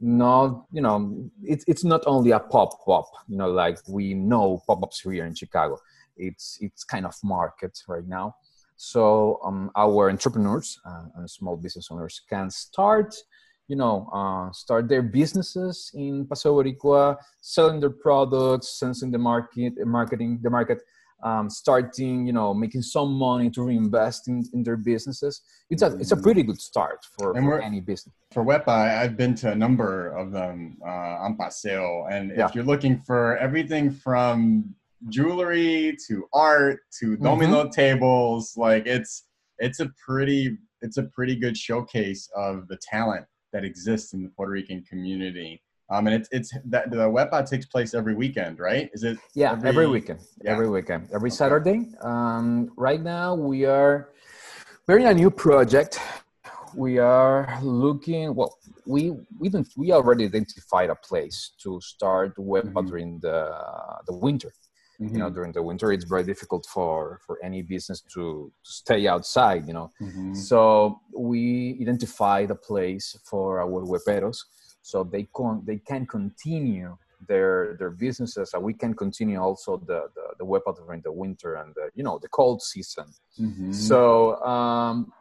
not 0.00 0.64
you 0.72 0.80
know 0.80 1.30
it's 1.42 1.64
it's 1.68 1.84
not 1.84 2.02
only 2.06 2.30
a 2.30 2.40
pop 2.40 2.72
up 2.88 3.06
you 3.28 3.36
know 3.36 3.50
like 3.50 3.78
we 3.88 4.14
know 4.14 4.62
pop-ups 4.66 5.00
here 5.00 5.26
in 5.26 5.34
chicago 5.34 5.78
it's 6.16 6.58
it's 6.60 6.84
kind 6.84 7.06
of 7.06 7.14
market 7.22 7.78
right 7.86 8.06
now 8.06 8.34
so 8.80 9.38
um, 9.44 9.70
our 9.76 10.08
entrepreneurs 10.08 10.80
uh, 10.86 11.04
and 11.16 11.30
small 11.30 11.54
business 11.54 11.88
owners 11.90 12.22
can 12.30 12.48
start 12.48 13.14
you 13.68 13.76
know 13.76 14.08
uh, 14.14 14.50
start 14.52 14.88
their 14.88 15.02
businesses 15.02 15.90
in 15.94 16.26
paseo 16.26 16.54
boricua 16.54 17.16
selling 17.42 17.78
their 17.78 17.90
products 17.90 18.78
sensing 18.78 19.10
the 19.10 19.18
market 19.18 19.74
marketing 19.84 20.40
the 20.42 20.48
market 20.48 20.80
um, 21.22 21.50
starting, 21.50 22.26
you 22.26 22.32
know, 22.32 22.54
making 22.54 22.82
some 22.82 23.12
money 23.12 23.50
to 23.50 23.62
reinvest 23.62 24.28
in, 24.28 24.42
in 24.52 24.62
their 24.62 24.76
businesses. 24.76 25.42
It's 25.68 25.82
a 25.82 25.94
it's 25.96 26.12
a 26.12 26.16
pretty 26.16 26.42
good 26.42 26.60
start 26.60 27.04
for, 27.18 27.34
for 27.34 27.60
any 27.60 27.80
business. 27.80 28.14
For 28.32 28.44
WEPA, 28.44 28.68
I've 28.68 29.16
been 29.16 29.34
to 29.36 29.52
a 29.52 29.54
number 29.54 30.08
of 30.16 30.32
them 30.32 30.78
uh, 30.82 31.24
on 31.24 31.36
Paseo, 31.36 32.06
and 32.10 32.32
yeah. 32.34 32.46
if 32.46 32.54
you're 32.54 32.64
looking 32.64 33.02
for 33.02 33.36
everything 33.36 33.90
from 33.90 34.74
jewelry 35.08 35.96
to 36.08 36.26
art 36.32 36.80
to 37.00 37.16
domino 37.16 37.62
mm-hmm. 37.62 37.70
tables, 37.70 38.54
like 38.56 38.86
it's 38.86 39.24
it's 39.58 39.80
a 39.80 39.90
pretty 40.04 40.58
it's 40.82 40.96
a 40.96 41.04
pretty 41.04 41.36
good 41.36 41.56
showcase 41.56 42.28
of 42.36 42.68
the 42.68 42.78
talent 42.82 43.26
that 43.52 43.64
exists 43.64 44.12
in 44.12 44.22
the 44.22 44.28
Puerto 44.30 44.52
Rican 44.52 44.82
community. 44.82 45.62
Um, 45.90 46.06
and 46.06 46.14
it's 46.14 46.28
it's 46.30 46.52
that 46.66 46.90
the 46.90 46.96
WEPA 46.96 47.48
takes 47.48 47.66
place 47.66 47.94
every 47.94 48.14
weekend, 48.14 48.60
right? 48.60 48.88
Is 48.92 49.02
it? 49.02 49.18
Yeah, 49.34 49.52
every, 49.52 49.68
every 49.68 49.86
weekend. 49.88 50.20
Yeah. 50.42 50.52
Every 50.52 50.68
weekend. 50.68 51.08
Every 51.12 51.30
okay. 51.30 51.36
Saturday. 51.36 51.88
Um, 52.00 52.70
right 52.76 53.00
now 53.00 53.34
we 53.34 53.64
are 53.64 54.10
we're 54.86 54.98
in 54.98 55.06
a 55.06 55.14
new 55.14 55.30
project. 55.30 55.98
We 56.74 56.98
are 56.98 57.58
looking. 57.62 58.34
Well, 58.36 58.56
we 58.86 59.12
we 59.38 59.50
we 59.76 59.90
already 59.90 60.26
identified 60.26 60.90
a 60.90 60.94
place 60.94 61.52
to 61.62 61.80
start 61.80 62.36
WEPA 62.36 62.72
mm-hmm. 62.72 62.86
during 62.86 63.18
the 63.18 63.52
the 64.06 64.16
winter. 64.16 64.52
Mm-hmm. 65.00 65.14
You 65.14 65.18
know, 65.18 65.26
mm-hmm. 65.26 65.34
during 65.34 65.52
the 65.52 65.62
winter, 65.62 65.92
it's 65.92 66.04
very 66.04 66.24
difficult 66.24 66.66
for 66.66 67.20
for 67.26 67.42
any 67.42 67.62
business 67.62 68.02
to, 68.14 68.52
to 68.64 68.70
stay 68.70 69.06
outside. 69.06 69.66
You 69.66 69.74
know, 69.74 69.90
mm-hmm. 70.00 70.34
so 70.34 71.00
we 71.16 71.78
identified 71.80 72.50
a 72.50 72.54
place 72.54 73.16
for 73.24 73.60
our 73.60 73.68
weperos 73.68 74.38
so 74.82 75.04
they 75.04 75.26
can 75.34 75.62
they 75.64 75.78
can 75.78 76.06
continue 76.06 76.96
their 77.28 77.76
their 77.78 77.90
businesses 77.90 78.54
and 78.54 78.62
we 78.62 78.72
can 78.72 78.94
continue 78.94 79.38
also 79.38 79.76
the 79.76 80.08
the, 80.14 80.26
the 80.38 80.44
WEPA 80.44 80.76
during 80.76 81.00
the 81.02 81.12
winter 81.12 81.56
and 81.56 81.74
the, 81.74 81.90
you 81.94 82.02
know 82.02 82.18
the 82.22 82.28
cold 82.28 82.62
season 82.62 83.04
mm-hmm. 83.38 83.72
so 83.72 84.40
um, 84.42 85.12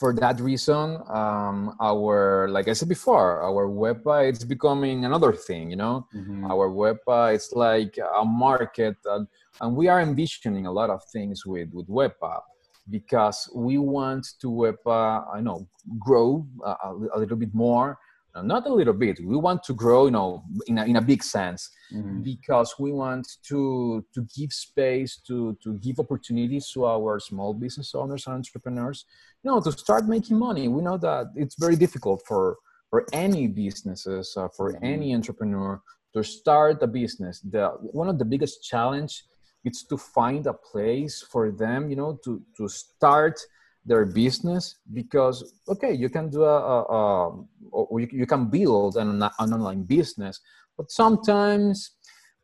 for 0.00 0.14
that 0.14 0.40
reason 0.40 0.96
um, 1.08 1.76
our 1.78 2.48
like 2.48 2.66
i 2.68 2.72
said 2.72 2.88
before 2.88 3.42
our 3.42 3.68
WEPA 3.68 4.30
it's 4.30 4.44
becoming 4.44 5.04
another 5.04 5.32
thing 5.32 5.70
you 5.70 5.76
know 5.76 6.06
mm-hmm. 6.16 6.50
our 6.50 6.70
WEPA 6.70 7.34
it's 7.34 7.52
like 7.52 7.98
a 8.18 8.24
market 8.24 8.96
and, 9.04 9.28
and 9.60 9.76
we 9.76 9.88
are 9.88 10.00
envisioning 10.00 10.64
a 10.64 10.72
lot 10.72 10.88
of 10.88 11.04
things 11.12 11.44
with 11.44 11.68
with 11.74 11.86
WEPA 11.86 12.40
because 12.88 13.38
we 13.54 13.76
want 13.76 14.26
to 14.40 14.46
WEPA 14.48 15.26
i 15.34 15.40
know 15.40 15.68
grow 15.98 16.46
a, 16.64 16.74
a 17.16 17.18
little 17.18 17.36
bit 17.36 17.54
more 17.54 17.98
not 18.42 18.66
a 18.66 18.72
little 18.72 18.94
bit 18.94 19.18
we 19.24 19.36
want 19.36 19.62
to 19.64 19.74
grow 19.74 20.06
you 20.06 20.12
know 20.12 20.42
in 20.66 20.78
a, 20.78 20.84
in 20.84 20.96
a 20.96 21.00
big 21.00 21.22
sense 21.22 21.70
mm-hmm. 21.92 22.22
because 22.22 22.74
we 22.78 22.92
want 22.92 23.26
to 23.42 24.04
to 24.14 24.26
give 24.36 24.52
space 24.52 25.20
to 25.26 25.56
to 25.62 25.74
give 25.74 25.98
opportunities 25.98 26.70
to 26.70 26.86
our 26.86 27.18
small 27.18 27.52
business 27.52 27.94
owners 27.94 28.26
and 28.26 28.36
entrepreneurs 28.36 29.04
know 29.44 29.60
to 29.60 29.72
start 29.72 30.06
making 30.06 30.38
money 30.38 30.68
we 30.68 30.82
know 30.82 30.96
that 30.96 31.26
it's 31.36 31.56
very 31.58 31.76
difficult 31.76 32.22
for 32.26 32.56
for 32.90 33.06
any 33.12 33.46
businesses 33.46 34.34
uh, 34.36 34.48
for 34.56 34.72
mm-hmm. 34.72 34.84
any 34.84 35.14
entrepreneur 35.14 35.80
to 36.14 36.22
start 36.22 36.82
a 36.82 36.86
business 36.86 37.40
the 37.40 37.68
one 37.92 38.08
of 38.08 38.18
the 38.18 38.24
biggest 38.24 38.64
challenge 38.64 39.24
is 39.64 39.84
to 39.84 39.96
find 39.96 40.46
a 40.46 40.54
place 40.54 41.24
for 41.30 41.50
them 41.50 41.88
you 41.90 41.96
know 41.96 42.18
to 42.24 42.42
to 42.56 42.68
start 42.68 43.38
their 43.84 44.04
business 44.04 44.76
because 44.92 45.54
okay 45.68 45.92
you 45.92 46.08
can 46.08 46.28
do 46.28 46.42
a, 46.44 46.58
a, 46.58 46.82
a 46.82 47.44
or 47.72 48.00
you, 48.00 48.08
you, 48.12 48.26
can 48.26 48.50
build 48.50 48.96
an, 48.96 49.22
an, 49.22 49.52
online 49.52 49.82
business 49.82 50.38
but 50.76 50.90
sometimes 50.90 51.92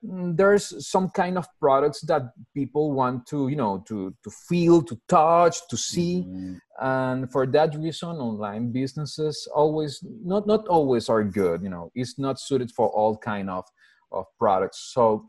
there's 0.09 0.87
some 0.87 1.11
kind 1.11 1.37
of 1.37 1.47
products 1.59 2.01
that 2.03 2.23
people 2.55 2.93
want 2.93 3.27
to 3.27 3.49
you 3.49 3.57
know 3.57 3.83
to 3.89 4.15
to 4.23 4.31
feel 4.49 4.83
to 4.83 4.99
touch 5.09 5.57
to 5.69 5.77
see. 5.77 6.25
Mm-hmm. 6.27 6.55
and 6.81 7.33
for 7.33 7.47
that 7.47 7.75
reason 7.75 8.17
online 8.17 8.71
businesses 8.73 9.49
always 9.55 10.05
not 10.25 10.47
not 10.47 10.67
always 10.69 11.09
are 11.09 11.25
good 11.25 11.63
you 11.63 11.71
know. 11.71 11.91
It's 11.95 12.19
not 12.19 12.39
suited 12.39 12.71
for 12.71 12.89
all 12.89 13.17
kind 13.17 13.51
of 13.51 13.65
of 14.13 14.27
products. 14.39 14.93
So 14.95 15.29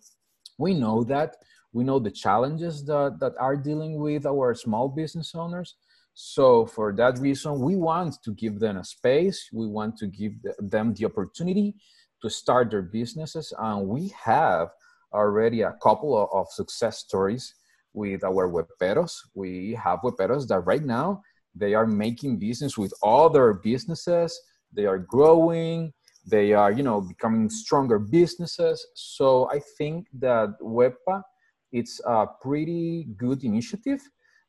we 0.57 0.73
know 0.73 1.03
that. 1.05 1.35
We 1.73 1.83
know 1.83 1.99
the 1.99 2.11
challenges 2.11 2.85
that 2.85 3.17
that 3.19 3.33
are 3.39 3.57
dealing 3.57 3.99
with 3.99 4.25
our 4.25 4.53
small 4.55 4.87
business 4.89 5.33
owners. 5.35 5.75
So 6.13 6.65
for 6.65 6.93
that 6.93 7.19
reason, 7.19 7.59
we 7.59 7.75
want 7.75 8.17
to 8.23 8.31
give 8.33 8.59
them 8.59 8.77
a 8.77 8.83
space. 8.83 9.49
We 9.53 9.67
want 9.67 9.97
to 9.97 10.07
give 10.07 10.33
them 10.57 10.93
the 10.95 11.05
opportunity 11.05 11.75
to 12.21 12.29
start 12.29 12.71
their 12.71 12.81
businesses. 12.81 13.53
And 13.57 13.87
we 13.87 14.13
have 14.23 14.69
already 15.13 15.61
a 15.61 15.75
couple 15.81 16.29
of, 16.31 16.47
success 16.49 16.99
stories 16.99 17.55
with 17.93 18.23
our 18.23 18.49
weperos. 18.49 19.13
We 19.33 19.73
have 19.83 19.99
weperos 20.01 20.47
that 20.47 20.59
right 20.61 20.83
now 20.83 21.21
they 21.55 21.73
are 21.73 21.87
making 21.87 22.37
business 22.37 22.77
with 22.77 22.93
other 23.03 23.53
businesses. 23.53 24.39
They 24.73 24.85
are 24.85 24.99
growing. 24.99 25.93
They 26.25 26.53
are, 26.53 26.71
you 26.71 26.83
know, 26.83 27.01
becoming 27.01 27.49
stronger 27.49 27.99
businesses. 27.99 28.85
So 28.93 29.49
I 29.49 29.61
think 29.77 30.07
that 30.19 30.49
WEPA 30.61 31.23
it's 31.71 31.99
a 32.05 32.25
pretty 32.41 33.07
good 33.17 33.43
initiative 33.43 34.01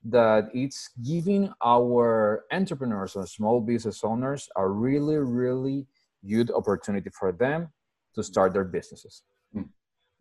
that 0.05 0.49
it's 0.55 0.91
giving 1.05 1.53
our 1.65 2.45
entrepreneurs 2.53 3.17
and 3.17 3.29
small 3.29 3.61
business 3.61 4.05
owners 4.05 4.49
a 4.57 4.67
really, 4.67 5.17
really 5.17 5.87
good 6.27 6.51
opportunity 6.51 7.11
for 7.19 7.33
them 7.33 7.69
to 8.15 8.23
start 8.23 8.53
their 8.53 8.65
businesses. 8.65 9.23
Hmm. 9.53 9.63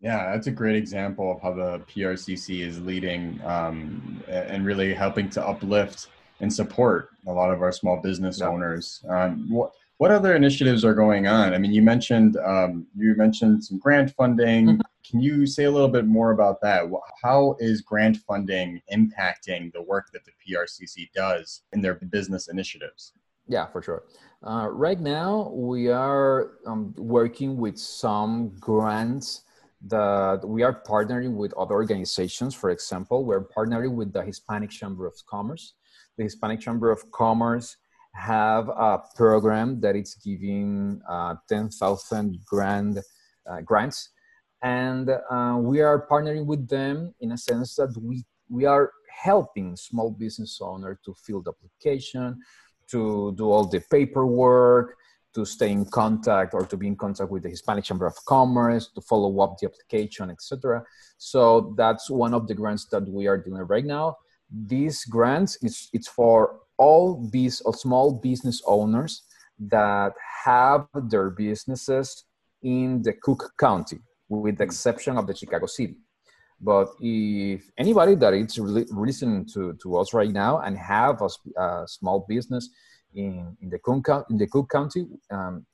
Yeah, 0.00 0.32
that's 0.32 0.46
a 0.46 0.52
great 0.52 0.76
example 0.76 1.32
of 1.32 1.42
how 1.42 1.54
the 1.54 1.80
PRCC 1.90 2.60
is 2.60 2.80
leading 2.80 3.40
um, 3.44 4.22
and 4.28 4.64
really 4.64 4.94
helping 4.94 5.28
to 5.30 5.44
uplift 5.44 6.08
and 6.40 6.52
support 6.52 7.10
a 7.26 7.32
lot 7.32 7.50
of 7.52 7.62
our 7.62 7.72
small 7.72 7.96
business 8.00 8.38
yeah. 8.38 8.46
owners. 8.46 9.04
Um, 9.08 9.50
what 9.50 9.72
what 9.98 10.12
other 10.12 10.36
initiatives 10.36 10.84
are 10.84 10.94
going 10.94 11.26
on? 11.26 11.52
I 11.52 11.58
mean, 11.58 11.72
you 11.72 11.82
mentioned 11.82 12.36
um, 12.44 12.86
you 12.96 13.14
mentioned 13.16 13.64
some 13.64 13.78
grant 13.78 14.12
funding. 14.12 14.66
Mm-hmm. 14.66 14.80
Can 15.08 15.20
you 15.20 15.46
say 15.46 15.64
a 15.64 15.70
little 15.70 15.88
bit 15.88 16.06
more 16.06 16.30
about 16.30 16.60
that? 16.60 16.84
How 17.22 17.56
is 17.58 17.80
grant 17.80 18.18
funding 18.18 18.80
impacting 18.92 19.72
the 19.72 19.82
work 19.82 20.10
that 20.12 20.22
the 20.24 20.32
PRCC 20.46 21.10
does 21.12 21.62
in 21.72 21.82
their 21.82 21.94
business 21.94 22.48
initiatives? 22.48 23.12
Yeah, 23.48 23.66
for 23.66 23.82
sure. 23.82 24.04
Uh, 24.42 24.68
right 24.70 25.00
now, 25.00 25.50
we 25.54 25.88
are 25.88 26.52
um, 26.66 26.94
working 26.96 27.56
with 27.56 27.78
some 27.78 28.50
grants 28.60 29.42
that 29.86 30.40
we 30.44 30.62
are 30.62 30.82
partnering 30.86 31.34
with 31.34 31.52
other 31.54 31.74
organizations. 31.74 32.54
For 32.54 32.70
example, 32.70 33.24
we're 33.24 33.44
partnering 33.44 33.94
with 33.94 34.12
the 34.12 34.22
Hispanic 34.22 34.70
Chamber 34.70 35.06
of 35.06 35.14
Commerce. 35.26 35.74
The 36.16 36.24
Hispanic 36.24 36.60
Chamber 36.60 36.90
of 36.90 37.10
Commerce 37.10 37.76
have 38.14 38.68
a 38.68 39.00
program 39.16 39.80
that 39.80 39.96
it's 39.96 40.14
giving 40.16 41.00
uh, 41.08 41.36
10,000 41.48 42.38
grand 42.46 43.00
uh, 43.48 43.60
grants 43.62 44.10
and 44.62 45.10
uh, 45.10 45.56
we 45.58 45.80
are 45.80 46.06
partnering 46.06 46.46
with 46.46 46.68
them 46.68 47.14
in 47.20 47.32
a 47.32 47.38
sense 47.38 47.76
that 47.76 47.96
we 48.00 48.24
we 48.50 48.64
are 48.64 48.92
helping 49.10 49.76
small 49.76 50.10
business 50.10 50.58
owner 50.60 50.98
to 51.04 51.14
fill 51.14 51.42
the 51.42 51.52
application 51.52 52.38
to 52.90 53.34
do 53.36 53.50
all 53.50 53.66
the 53.66 53.80
paperwork 53.90 54.96
to 55.34 55.44
stay 55.44 55.70
in 55.70 55.84
contact 55.84 56.54
or 56.54 56.64
to 56.64 56.76
be 56.76 56.86
in 56.86 56.96
contact 56.96 57.30
with 57.30 57.42
the 57.42 57.50
hispanic 57.50 57.84
chamber 57.84 58.06
of 58.06 58.14
commerce 58.26 58.90
to 58.94 59.00
follow 59.00 59.40
up 59.40 59.56
the 59.58 59.66
application 59.66 60.30
etc 60.30 60.82
so 61.18 61.74
that's 61.76 62.08
one 62.08 62.32
of 62.32 62.46
the 62.46 62.54
grants 62.54 62.86
that 62.86 63.06
we 63.08 63.26
are 63.26 63.36
doing 63.36 63.60
right 63.62 63.84
now. 63.84 64.16
These 64.50 65.04
grants 65.04 65.58
is 65.62 65.90
it's 65.92 66.08
for 66.08 66.60
all 66.78 67.28
these 67.32 67.60
small 67.72 68.14
business 68.14 68.62
owners 68.66 69.24
that 69.58 70.12
have 70.44 70.86
their 70.94 71.30
businesses 71.30 72.24
in 72.62 73.02
the 73.02 73.12
cook 73.12 73.52
county 73.58 73.98
with 74.28 74.58
the 74.58 74.64
mm. 74.64 74.68
exception 74.68 75.18
of 75.18 75.26
the 75.26 75.34
Chicago 75.34 75.66
City. 75.66 75.96
But 76.60 76.88
if 77.00 77.70
anybody 77.78 78.16
that 78.16 78.34
is 78.34 78.58
listening 78.58 79.46
to, 79.54 79.74
to 79.82 79.96
us 79.96 80.12
right 80.12 80.30
now 80.30 80.58
and 80.58 80.76
have 80.76 81.22
a, 81.22 81.60
a 81.60 81.86
small 81.86 82.26
business 82.28 82.68
in, 83.14 83.56
in, 83.62 83.70
the, 83.70 83.78
Cook, 83.78 84.26
in 84.28 84.38
the 84.38 84.46
Cook 84.48 84.68
County, 84.70 85.06
um, 85.30 85.64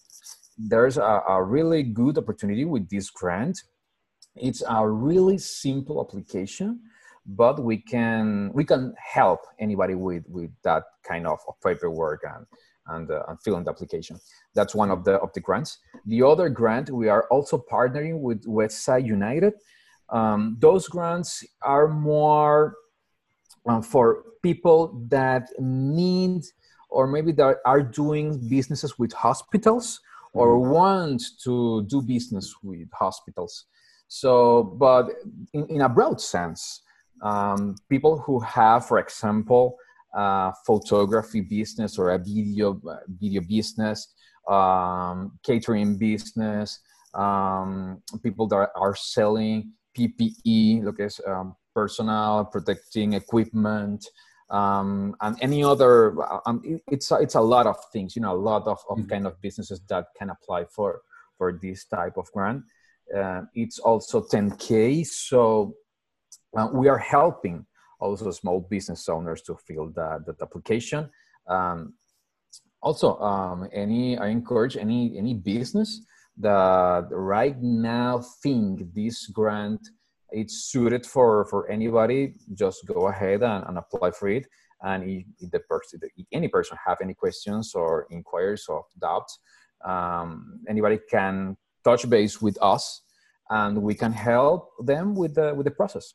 there's 0.58 0.98
a, 0.98 1.22
a, 1.28 1.42
really 1.42 1.82
good 1.82 2.18
opportunity 2.18 2.64
with 2.64 2.88
this 2.88 3.10
grant. 3.10 3.62
It's 4.36 4.62
a 4.68 4.86
really 4.86 5.38
simple 5.38 6.00
application, 6.00 6.80
but 7.26 7.62
we 7.62 7.78
can 7.78 8.52
we 8.52 8.64
can 8.64 8.94
help 8.98 9.40
anybody 9.58 9.94
with 9.94 10.24
with 10.28 10.50
that 10.62 10.84
kind 11.06 11.26
of, 11.26 11.38
of 11.48 11.54
paperwork 11.64 12.22
and 12.24 12.46
and, 12.88 13.10
uh, 13.10 13.22
and 13.28 13.40
fill 13.42 13.56
in 13.56 13.64
the 13.64 13.70
application. 13.70 14.20
That's 14.54 14.74
one 14.74 14.90
of 14.90 15.04
the 15.04 15.14
of 15.14 15.32
the 15.32 15.40
grants. 15.40 15.78
The 16.06 16.22
other 16.22 16.48
grant 16.48 16.90
we 16.90 17.08
are 17.08 17.26
also 17.30 17.64
partnering 17.70 18.20
with 18.20 18.44
Westside 18.44 19.06
United. 19.06 19.54
Um, 20.10 20.56
those 20.60 20.88
grants 20.88 21.44
are 21.62 21.88
more 21.88 22.76
um, 23.66 23.82
for 23.82 24.24
people 24.42 25.06
that 25.08 25.48
need 25.58 26.42
or 26.90 27.06
maybe 27.06 27.32
that 27.32 27.58
are 27.64 27.82
doing 27.82 28.48
businesses 28.48 28.98
with 28.98 29.12
hospitals 29.12 30.00
or 30.32 30.56
mm-hmm. 30.56 30.70
want 30.70 31.22
to 31.42 31.84
do 31.86 32.02
business 32.02 32.54
with 32.62 32.88
hospitals. 32.92 33.66
So, 34.08 34.62
but 34.62 35.10
in, 35.52 35.66
in 35.66 35.80
a 35.80 35.88
broad 35.88 36.20
sense, 36.20 36.82
um, 37.22 37.76
people 37.88 38.18
who 38.18 38.38
have, 38.40 38.86
for 38.86 38.98
example, 38.98 39.76
a 40.14 40.52
photography 40.64 41.40
business 41.40 41.98
or 41.98 42.10
a 42.10 42.18
video 42.18 42.80
video 43.08 43.40
business, 43.40 44.14
um, 44.48 45.38
catering 45.42 45.96
business, 45.96 46.78
um, 47.14 48.02
people 48.22 48.46
that 48.48 48.70
are 48.76 48.94
selling 48.94 49.72
PPE, 49.96 50.84
look 50.84 51.00
as 51.00 51.20
um, 51.26 51.56
personal 51.74 52.48
protecting 52.50 53.14
equipment, 53.14 54.06
um, 54.50 55.16
and 55.20 55.36
any 55.40 55.64
other. 55.64 56.14
Um, 56.46 56.80
it's 56.88 57.10
it's 57.12 57.34
a 57.34 57.40
lot 57.40 57.66
of 57.66 57.76
things, 57.92 58.14
you 58.16 58.22
know, 58.22 58.34
a 58.34 58.36
lot 58.36 58.66
of, 58.66 58.78
of 58.88 58.98
mm-hmm. 58.98 59.08
kind 59.08 59.26
of 59.26 59.40
businesses 59.40 59.80
that 59.88 60.06
can 60.16 60.30
apply 60.30 60.64
for 60.64 61.02
for 61.36 61.58
this 61.60 61.84
type 61.86 62.16
of 62.16 62.30
grant. 62.32 62.62
Uh, 63.14 63.42
it's 63.54 63.78
also 63.78 64.22
10k, 64.22 65.06
so 65.06 65.74
uh, 66.56 66.68
we 66.72 66.88
are 66.88 66.98
helping 66.98 67.66
also 68.00 68.30
small 68.30 68.60
business 68.60 69.08
owners 69.08 69.42
to 69.42 69.56
fill 69.66 69.88
that, 69.90 70.24
that 70.26 70.40
application. 70.40 71.10
Um, 71.46 71.94
also, 72.82 73.18
um, 73.18 73.68
any 73.72 74.18
I 74.18 74.28
encourage 74.28 74.76
any 74.76 75.16
any 75.18 75.34
business 75.34 76.04
that 76.38 77.06
right 77.10 77.60
now 77.60 78.22
think 78.42 78.92
this 78.94 79.26
grant 79.26 79.80
it's 80.30 80.64
suited 80.64 81.06
for 81.06 81.44
for 81.46 81.70
anybody. 81.70 82.34
Just 82.54 82.86
go 82.86 83.06
ahead 83.08 83.42
and, 83.42 83.64
and 83.66 83.78
apply 83.78 84.10
for 84.10 84.28
it. 84.28 84.46
And 84.82 85.04
if, 85.04 85.24
if 85.38 85.50
the 85.50 85.60
person, 85.60 86.00
if 86.16 86.26
any 86.32 86.48
person 86.48 86.76
have 86.84 86.98
any 87.00 87.14
questions 87.14 87.74
or 87.74 88.06
inquiries 88.10 88.66
or 88.68 88.84
doubts, 89.00 89.38
um, 89.84 90.60
anybody 90.68 90.98
can 91.08 91.56
touch 91.84 92.08
base 92.10 92.42
with 92.42 92.58
us, 92.60 93.02
and 93.50 93.80
we 93.80 93.94
can 93.94 94.12
help 94.12 94.70
them 94.80 95.14
with 95.14 95.34
the 95.34 95.54
with 95.54 95.66
the 95.66 95.70
process 95.70 96.14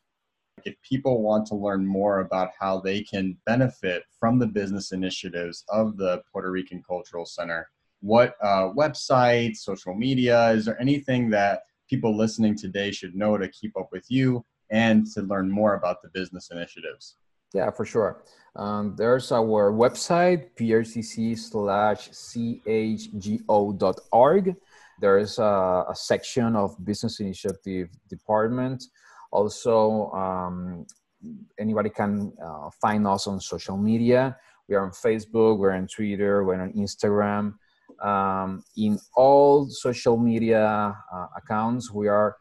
if 0.65 0.75
people 0.82 1.21
want 1.21 1.45
to 1.47 1.55
learn 1.55 1.86
more 1.86 2.19
about 2.19 2.51
how 2.60 2.79
they 2.79 3.01
can 3.01 3.38
benefit 3.45 4.03
from 4.19 4.39
the 4.39 4.47
business 4.47 4.91
initiatives 4.91 5.63
of 5.69 5.97
the 5.97 6.21
Puerto 6.32 6.51
Rican 6.51 6.84
Cultural 6.88 7.25
Center, 7.25 7.69
what 8.01 8.35
uh, 8.41 8.69
website, 8.69 9.55
social 9.55 9.93
media, 9.95 10.49
is 10.51 10.65
there 10.65 10.79
anything 10.81 11.29
that 11.31 11.63
people 11.89 12.15
listening 12.15 12.55
today 12.55 12.91
should 12.91 13.15
know 13.15 13.38
to 13.38 13.47
keep 13.49 13.77
up 13.77 13.89
with 13.91 14.05
you 14.09 14.45
and 14.69 15.05
to 15.13 15.21
learn 15.23 15.49
more 15.49 15.73
about 15.75 16.01
the 16.01 16.09
business 16.09 16.49
initiatives? 16.51 17.15
Yeah, 17.53 17.71
for 17.71 17.83
sure. 17.85 18.23
Um, 18.55 18.95
there's 18.95 19.31
our 19.31 19.71
website, 19.71 20.51
prcc 20.55 21.38
slash 21.38 22.09
chgo.org. 22.91 23.45
There's 25.01 25.39
a, 25.39 25.85
a 25.89 25.95
section 25.95 26.55
of 26.55 26.75
business 26.85 27.19
initiative 27.19 27.89
department 28.09 28.83
also, 29.31 30.12
um, 30.12 30.85
anybody 31.59 31.89
can 31.89 32.33
uh, 32.43 32.69
find 32.81 33.05
us 33.05 33.27
on 33.27 33.39
social 33.39 33.77
media. 33.77 34.38
We 34.67 34.75
are 34.75 34.83
on 34.83 34.91
Facebook, 34.91 35.57
we're 35.57 35.71
on 35.71 35.88
Twitter, 35.88 36.43
we're 36.43 36.62
on 36.62 36.73
Instagram. 36.73 37.55
Um, 38.01 38.63
in 38.77 38.99
all 39.15 39.67
social 39.69 40.17
media 40.17 40.95
uh, 41.13 41.27
accounts, 41.35 41.91
we 41.91 42.07
are 42.07 42.38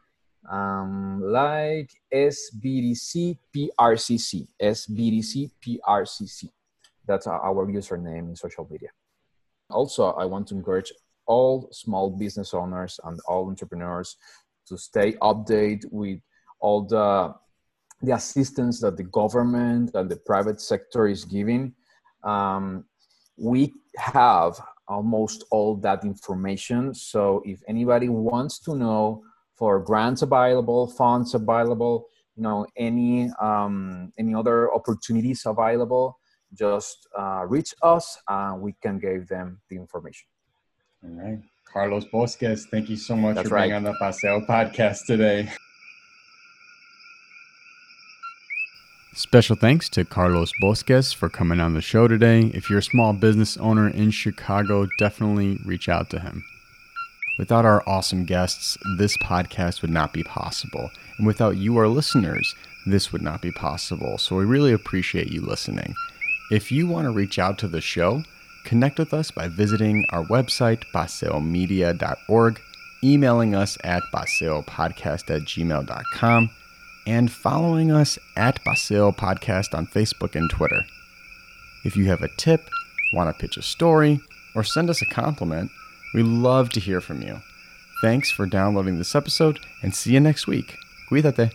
um, 0.49 1.21
like 1.21 1.91
SBDC 2.13 3.37
PRCC. 3.55 4.47
SBDC 4.61 5.51
PRCC. 5.61 6.49
That's 7.05 7.27
our 7.27 7.65
username 7.67 8.29
in 8.29 8.35
social 8.35 8.67
media. 8.69 8.89
Also, 9.69 10.11
I 10.11 10.25
want 10.25 10.47
to 10.47 10.55
encourage 10.55 10.93
all 11.25 11.69
small 11.71 12.09
business 12.09 12.53
owners 12.53 12.99
and 13.03 13.19
all 13.27 13.47
entrepreneurs 13.47 14.17
to 14.67 14.77
stay 14.77 15.13
updated 15.13 15.85
with 15.91 16.19
all 16.59 16.83
the 16.83 17.33
the 18.01 18.13
assistance 18.13 18.79
that 18.79 18.95
the 18.95 19.03
government 19.03 19.91
and 19.93 20.09
the 20.09 20.15
private 20.15 20.61
sector 20.61 21.07
is 21.07 21.25
giving. 21.25 21.73
Um, 22.23 22.85
we 23.37 23.73
have 23.97 24.59
almost 24.89 25.45
all 25.51 25.75
that 25.77 26.03
information. 26.03 26.93
So 26.93 27.41
if 27.45 27.61
anybody 27.67 28.09
wants 28.09 28.59
to 28.61 28.75
know 28.75 29.23
for 29.55 29.79
grants 29.79 30.21
available, 30.21 30.87
funds 30.87 31.33
available, 31.33 32.07
you 32.35 32.43
know, 32.43 32.65
any 32.75 33.29
um, 33.39 34.11
any 34.17 34.33
other 34.33 34.73
opportunities 34.73 35.43
available, 35.45 36.19
just 36.53 37.07
uh, 37.17 37.45
reach 37.47 37.73
us 37.83 38.17
and 38.27 38.61
we 38.61 38.73
can 38.81 38.99
give 38.99 39.27
them 39.27 39.61
the 39.69 39.75
information. 39.75 40.27
All 41.03 41.11
right. 41.11 41.39
Carlos 41.71 42.05
Bosques, 42.05 42.65
thank 42.71 42.89
you 42.89 42.97
so 42.97 43.15
much 43.15 43.35
That's 43.35 43.49
for 43.49 43.59
being 43.59 43.73
on 43.73 43.83
the 43.83 43.93
Paseo 44.01 44.41
podcast 44.47 45.05
today. 45.05 45.49
Special 49.13 49.55
thanks 49.55 49.89
to 49.89 50.05
Carlos 50.05 50.51
Bosques 50.61 51.11
for 51.13 51.29
coming 51.29 51.59
on 51.59 51.73
the 51.73 51.81
show 51.81 52.07
today. 52.07 52.51
If 52.53 52.69
you're 52.69 52.79
a 52.79 52.83
small 52.83 53.11
business 53.11 53.57
owner 53.57 53.89
in 53.89 54.11
Chicago, 54.11 54.87
definitely 54.99 55.59
reach 55.65 55.89
out 55.89 56.09
to 56.11 56.19
him. 56.19 56.45
Without 57.39 57.65
our 57.65 57.81
awesome 57.87 58.23
guests, 58.23 58.77
this 58.97 59.17
podcast 59.23 59.81
would 59.81 59.89
not 59.89 60.13
be 60.13 60.23
possible. 60.23 60.91
And 61.17 61.25
without 61.25 61.57
you, 61.57 61.75
our 61.77 61.87
listeners, 61.87 62.53
this 62.85 63.11
would 63.11 63.23
not 63.23 63.41
be 63.41 63.51
possible. 63.51 64.17
So 64.19 64.35
we 64.35 64.45
really 64.45 64.73
appreciate 64.73 65.31
you 65.31 65.41
listening. 65.41 65.95
If 66.51 66.71
you 66.71 66.87
want 66.87 67.05
to 67.05 67.11
reach 67.11 67.39
out 67.39 67.57
to 67.59 67.67
the 67.67 67.81
show, 67.81 68.23
connect 68.63 68.99
with 68.99 69.13
us 69.13 69.31
by 69.31 69.47
visiting 69.47 70.05
our 70.11 70.23
website, 70.25 70.83
paseomedia.org, 70.93 72.61
emailing 73.03 73.55
us 73.55 73.77
at 73.83 74.03
paseopodcast 74.13 75.35
at 75.35 75.41
gmail.com, 75.43 76.49
and 77.09 77.31
following 77.31 77.91
us 77.91 78.19
at 78.35 78.63
Paseo 78.63 79.11
Podcast 79.11 79.73
on 79.73 79.87
Facebook 79.87 80.35
and 80.35 80.47
Twitter. 80.47 80.79
If 81.83 81.97
you 81.97 82.05
have 82.05 82.21
a 82.21 82.29
tip, 82.37 82.69
want 83.15 83.35
to 83.35 83.41
pitch 83.41 83.57
a 83.57 83.63
story, 83.63 84.19
or 84.53 84.63
send 84.63 84.91
us 84.91 85.01
a 85.01 85.07
compliment, 85.07 85.71
we 86.13 86.21
love 86.21 86.69
to 86.69 86.79
hear 86.79 87.01
from 87.01 87.23
you. 87.23 87.39
Thanks 88.03 88.29
for 88.29 88.45
downloading 88.45 88.99
this 88.99 89.15
episode 89.15 89.57
and 89.81 89.95
see 89.95 90.13
you 90.13 90.19
next 90.19 90.45
week. 90.45 90.75
Cuídate. 91.11 91.51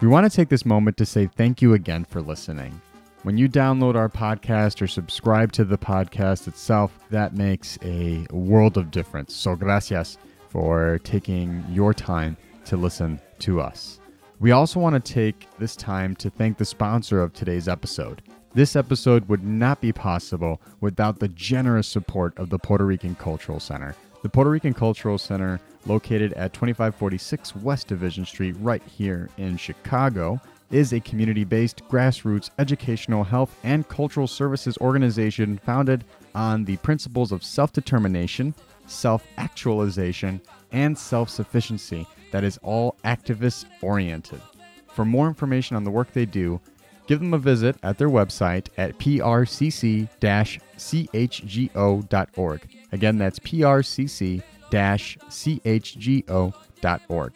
We 0.00 0.08
want 0.08 0.28
to 0.30 0.36
take 0.36 0.48
this 0.48 0.66
moment 0.66 0.96
to 0.96 1.06
say 1.06 1.28
thank 1.28 1.62
you 1.62 1.72
again 1.72 2.04
for 2.04 2.20
listening. 2.20 2.80
When 3.24 3.38
you 3.38 3.48
download 3.48 3.94
our 3.94 4.10
podcast 4.10 4.82
or 4.82 4.86
subscribe 4.86 5.50
to 5.52 5.64
the 5.64 5.78
podcast 5.78 6.46
itself, 6.46 6.92
that 7.08 7.34
makes 7.34 7.78
a 7.82 8.26
world 8.30 8.76
of 8.76 8.90
difference. 8.90 9.34
So, 9.34 9.56
gracias 9.56 10.18
for 10.50 11.00
taking 11.04 11.64
your 11.70 11.94
time 11.94 12.36
to 12.66 12.76
listen 12.76 13.18
to 13.38 13.62
us. 13.62 13.98
We 14.40 14.50
also 14.50 14.78
want 14.78 15.02
to 15.02 15.12
take 15.12 15.48
this 15.58 15.74
time 15.74 16.14
to 16.16 16.28
thank 16.28 16.58
the 16.58 16.66
sponsor 16.66 17.22
of 17.22 17.32
today's 17.32 17.66
episode. 17.66 18.20
This 18.52 18.76
episode 18.76 19.26
would 19.30 19.42
not 19.42 19.80
be 19.80 19.90
possible 19.90 20.60
without 20.82 21.18
the 21.18 21.28
generous 21.28 21.88
support 21.88 22.38
of 22.38 22.50
the 22.50 22.58
Puerto 22.58 22.84
Rican 22.84 23.14
Cultural 23.14 23.58
Center. 23.58 23.96
The 24.20 24.28
Puerto 24.28 24.50
Rican 24.50 24.74
Cultural 24.74 25.16
Center, 25.16 25.60
located 25.86 26.34
at 26.34 26.52
2546 26.52 27.56
West 27.56 27.88
Division 27.88 28.26
Street, 28.26 28.54
right 28.60 28.82
here 28.82 29.30
in 29.38 29.56
Chicago, 29.56 30.38
is 30.74 30.92
a 30.92 31.00
community 31.00 31.44
based 31.44 31.82
grassroots 31.88 32.50
educational, 32.58 33.22
health, 33.22 33.56
and 33.62 33.88
cultural 33.88 34.26
services 34.26 34.76
organization 34.78 35.56
founded 35.58 36.04
on 36.34 36.64
the 36.64 36.76
principles 36.78 37.30
of 37.30 37.44
self 37.44 37.72
determination, 37.72 38.52
self 38.86 39.24
actualization, 39.38 40.40
and 40.72 40.98
self 40.98 41.30
sufficiency 41.30 42.04
that 42.32 42.42
is 42.42 42.58
all 42.62 42.96
activist 43.04 43.66
oriented. 43.82 44.40
For 44.88 45.04
more 45.04 45.28
information 45.28 45.76
on 45.76 45.84
the 45.84 45.92
work 45.92 46.12
they 46.12 46.26
do, 46.26 46.60
give 47.06 47.20
them 47.20 47.34
a 47.34 47.38
visit 47.38 47.76
at 47.84 47.96
their 47.96 48.10
website 48.10 48.66
at 48.76 48.98
prcc 48.98 50.08
chgo.org. 50.76 52.68
Again, 52.90 53.18
that's 53.18 53.38
prcc 53.38 54.42
chgo.org. 56.00 57.32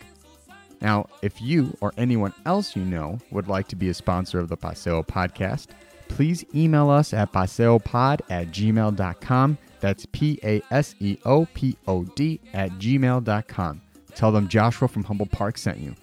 Now, 0.80 1.06
if 1.22 1.40
you 1.40 1.76
or 1.80 1.92
anyone 1.96 2.32
else 2.46 2.76
you 2.76 2.84
know 2.84 3.18
would 3.30 3.48
like 3.48 3.68
to 3.68 3.76
be 3.76 3.88
a 3.88 3.94
sponsor 3.94 4.38
of 4.38 4.48
the 4.48 4.56
Paseo 4.56 5.02
podcast, 5.02 5.68
please 6.08 6.44
email 6.54 6.90
us 6.90 7.12
at 7.12 7.32
paseopod 7.32 8.20
at 8.30 8.48
gmail.com. 8.48 9.58
That's 9.80 10.06
P 10.06 10.38
A 10.42 10.62
S 10.70 10.94
E 11.00 11.18
O 11.24 11.46
P 11.54 11.76
O 11.86 12.04
D 12.04 12.40
at 12.52 12.70
gmail.com. 12.72 13.80
Tell 14.14 14.32
them 14.32 14.48
Joshua 14.48 14.88
from 14.88 15.04
Humboldt 15.04 15.30
Park 15.30 15.58
sent 15.58 15.78
you. 15.78 15.94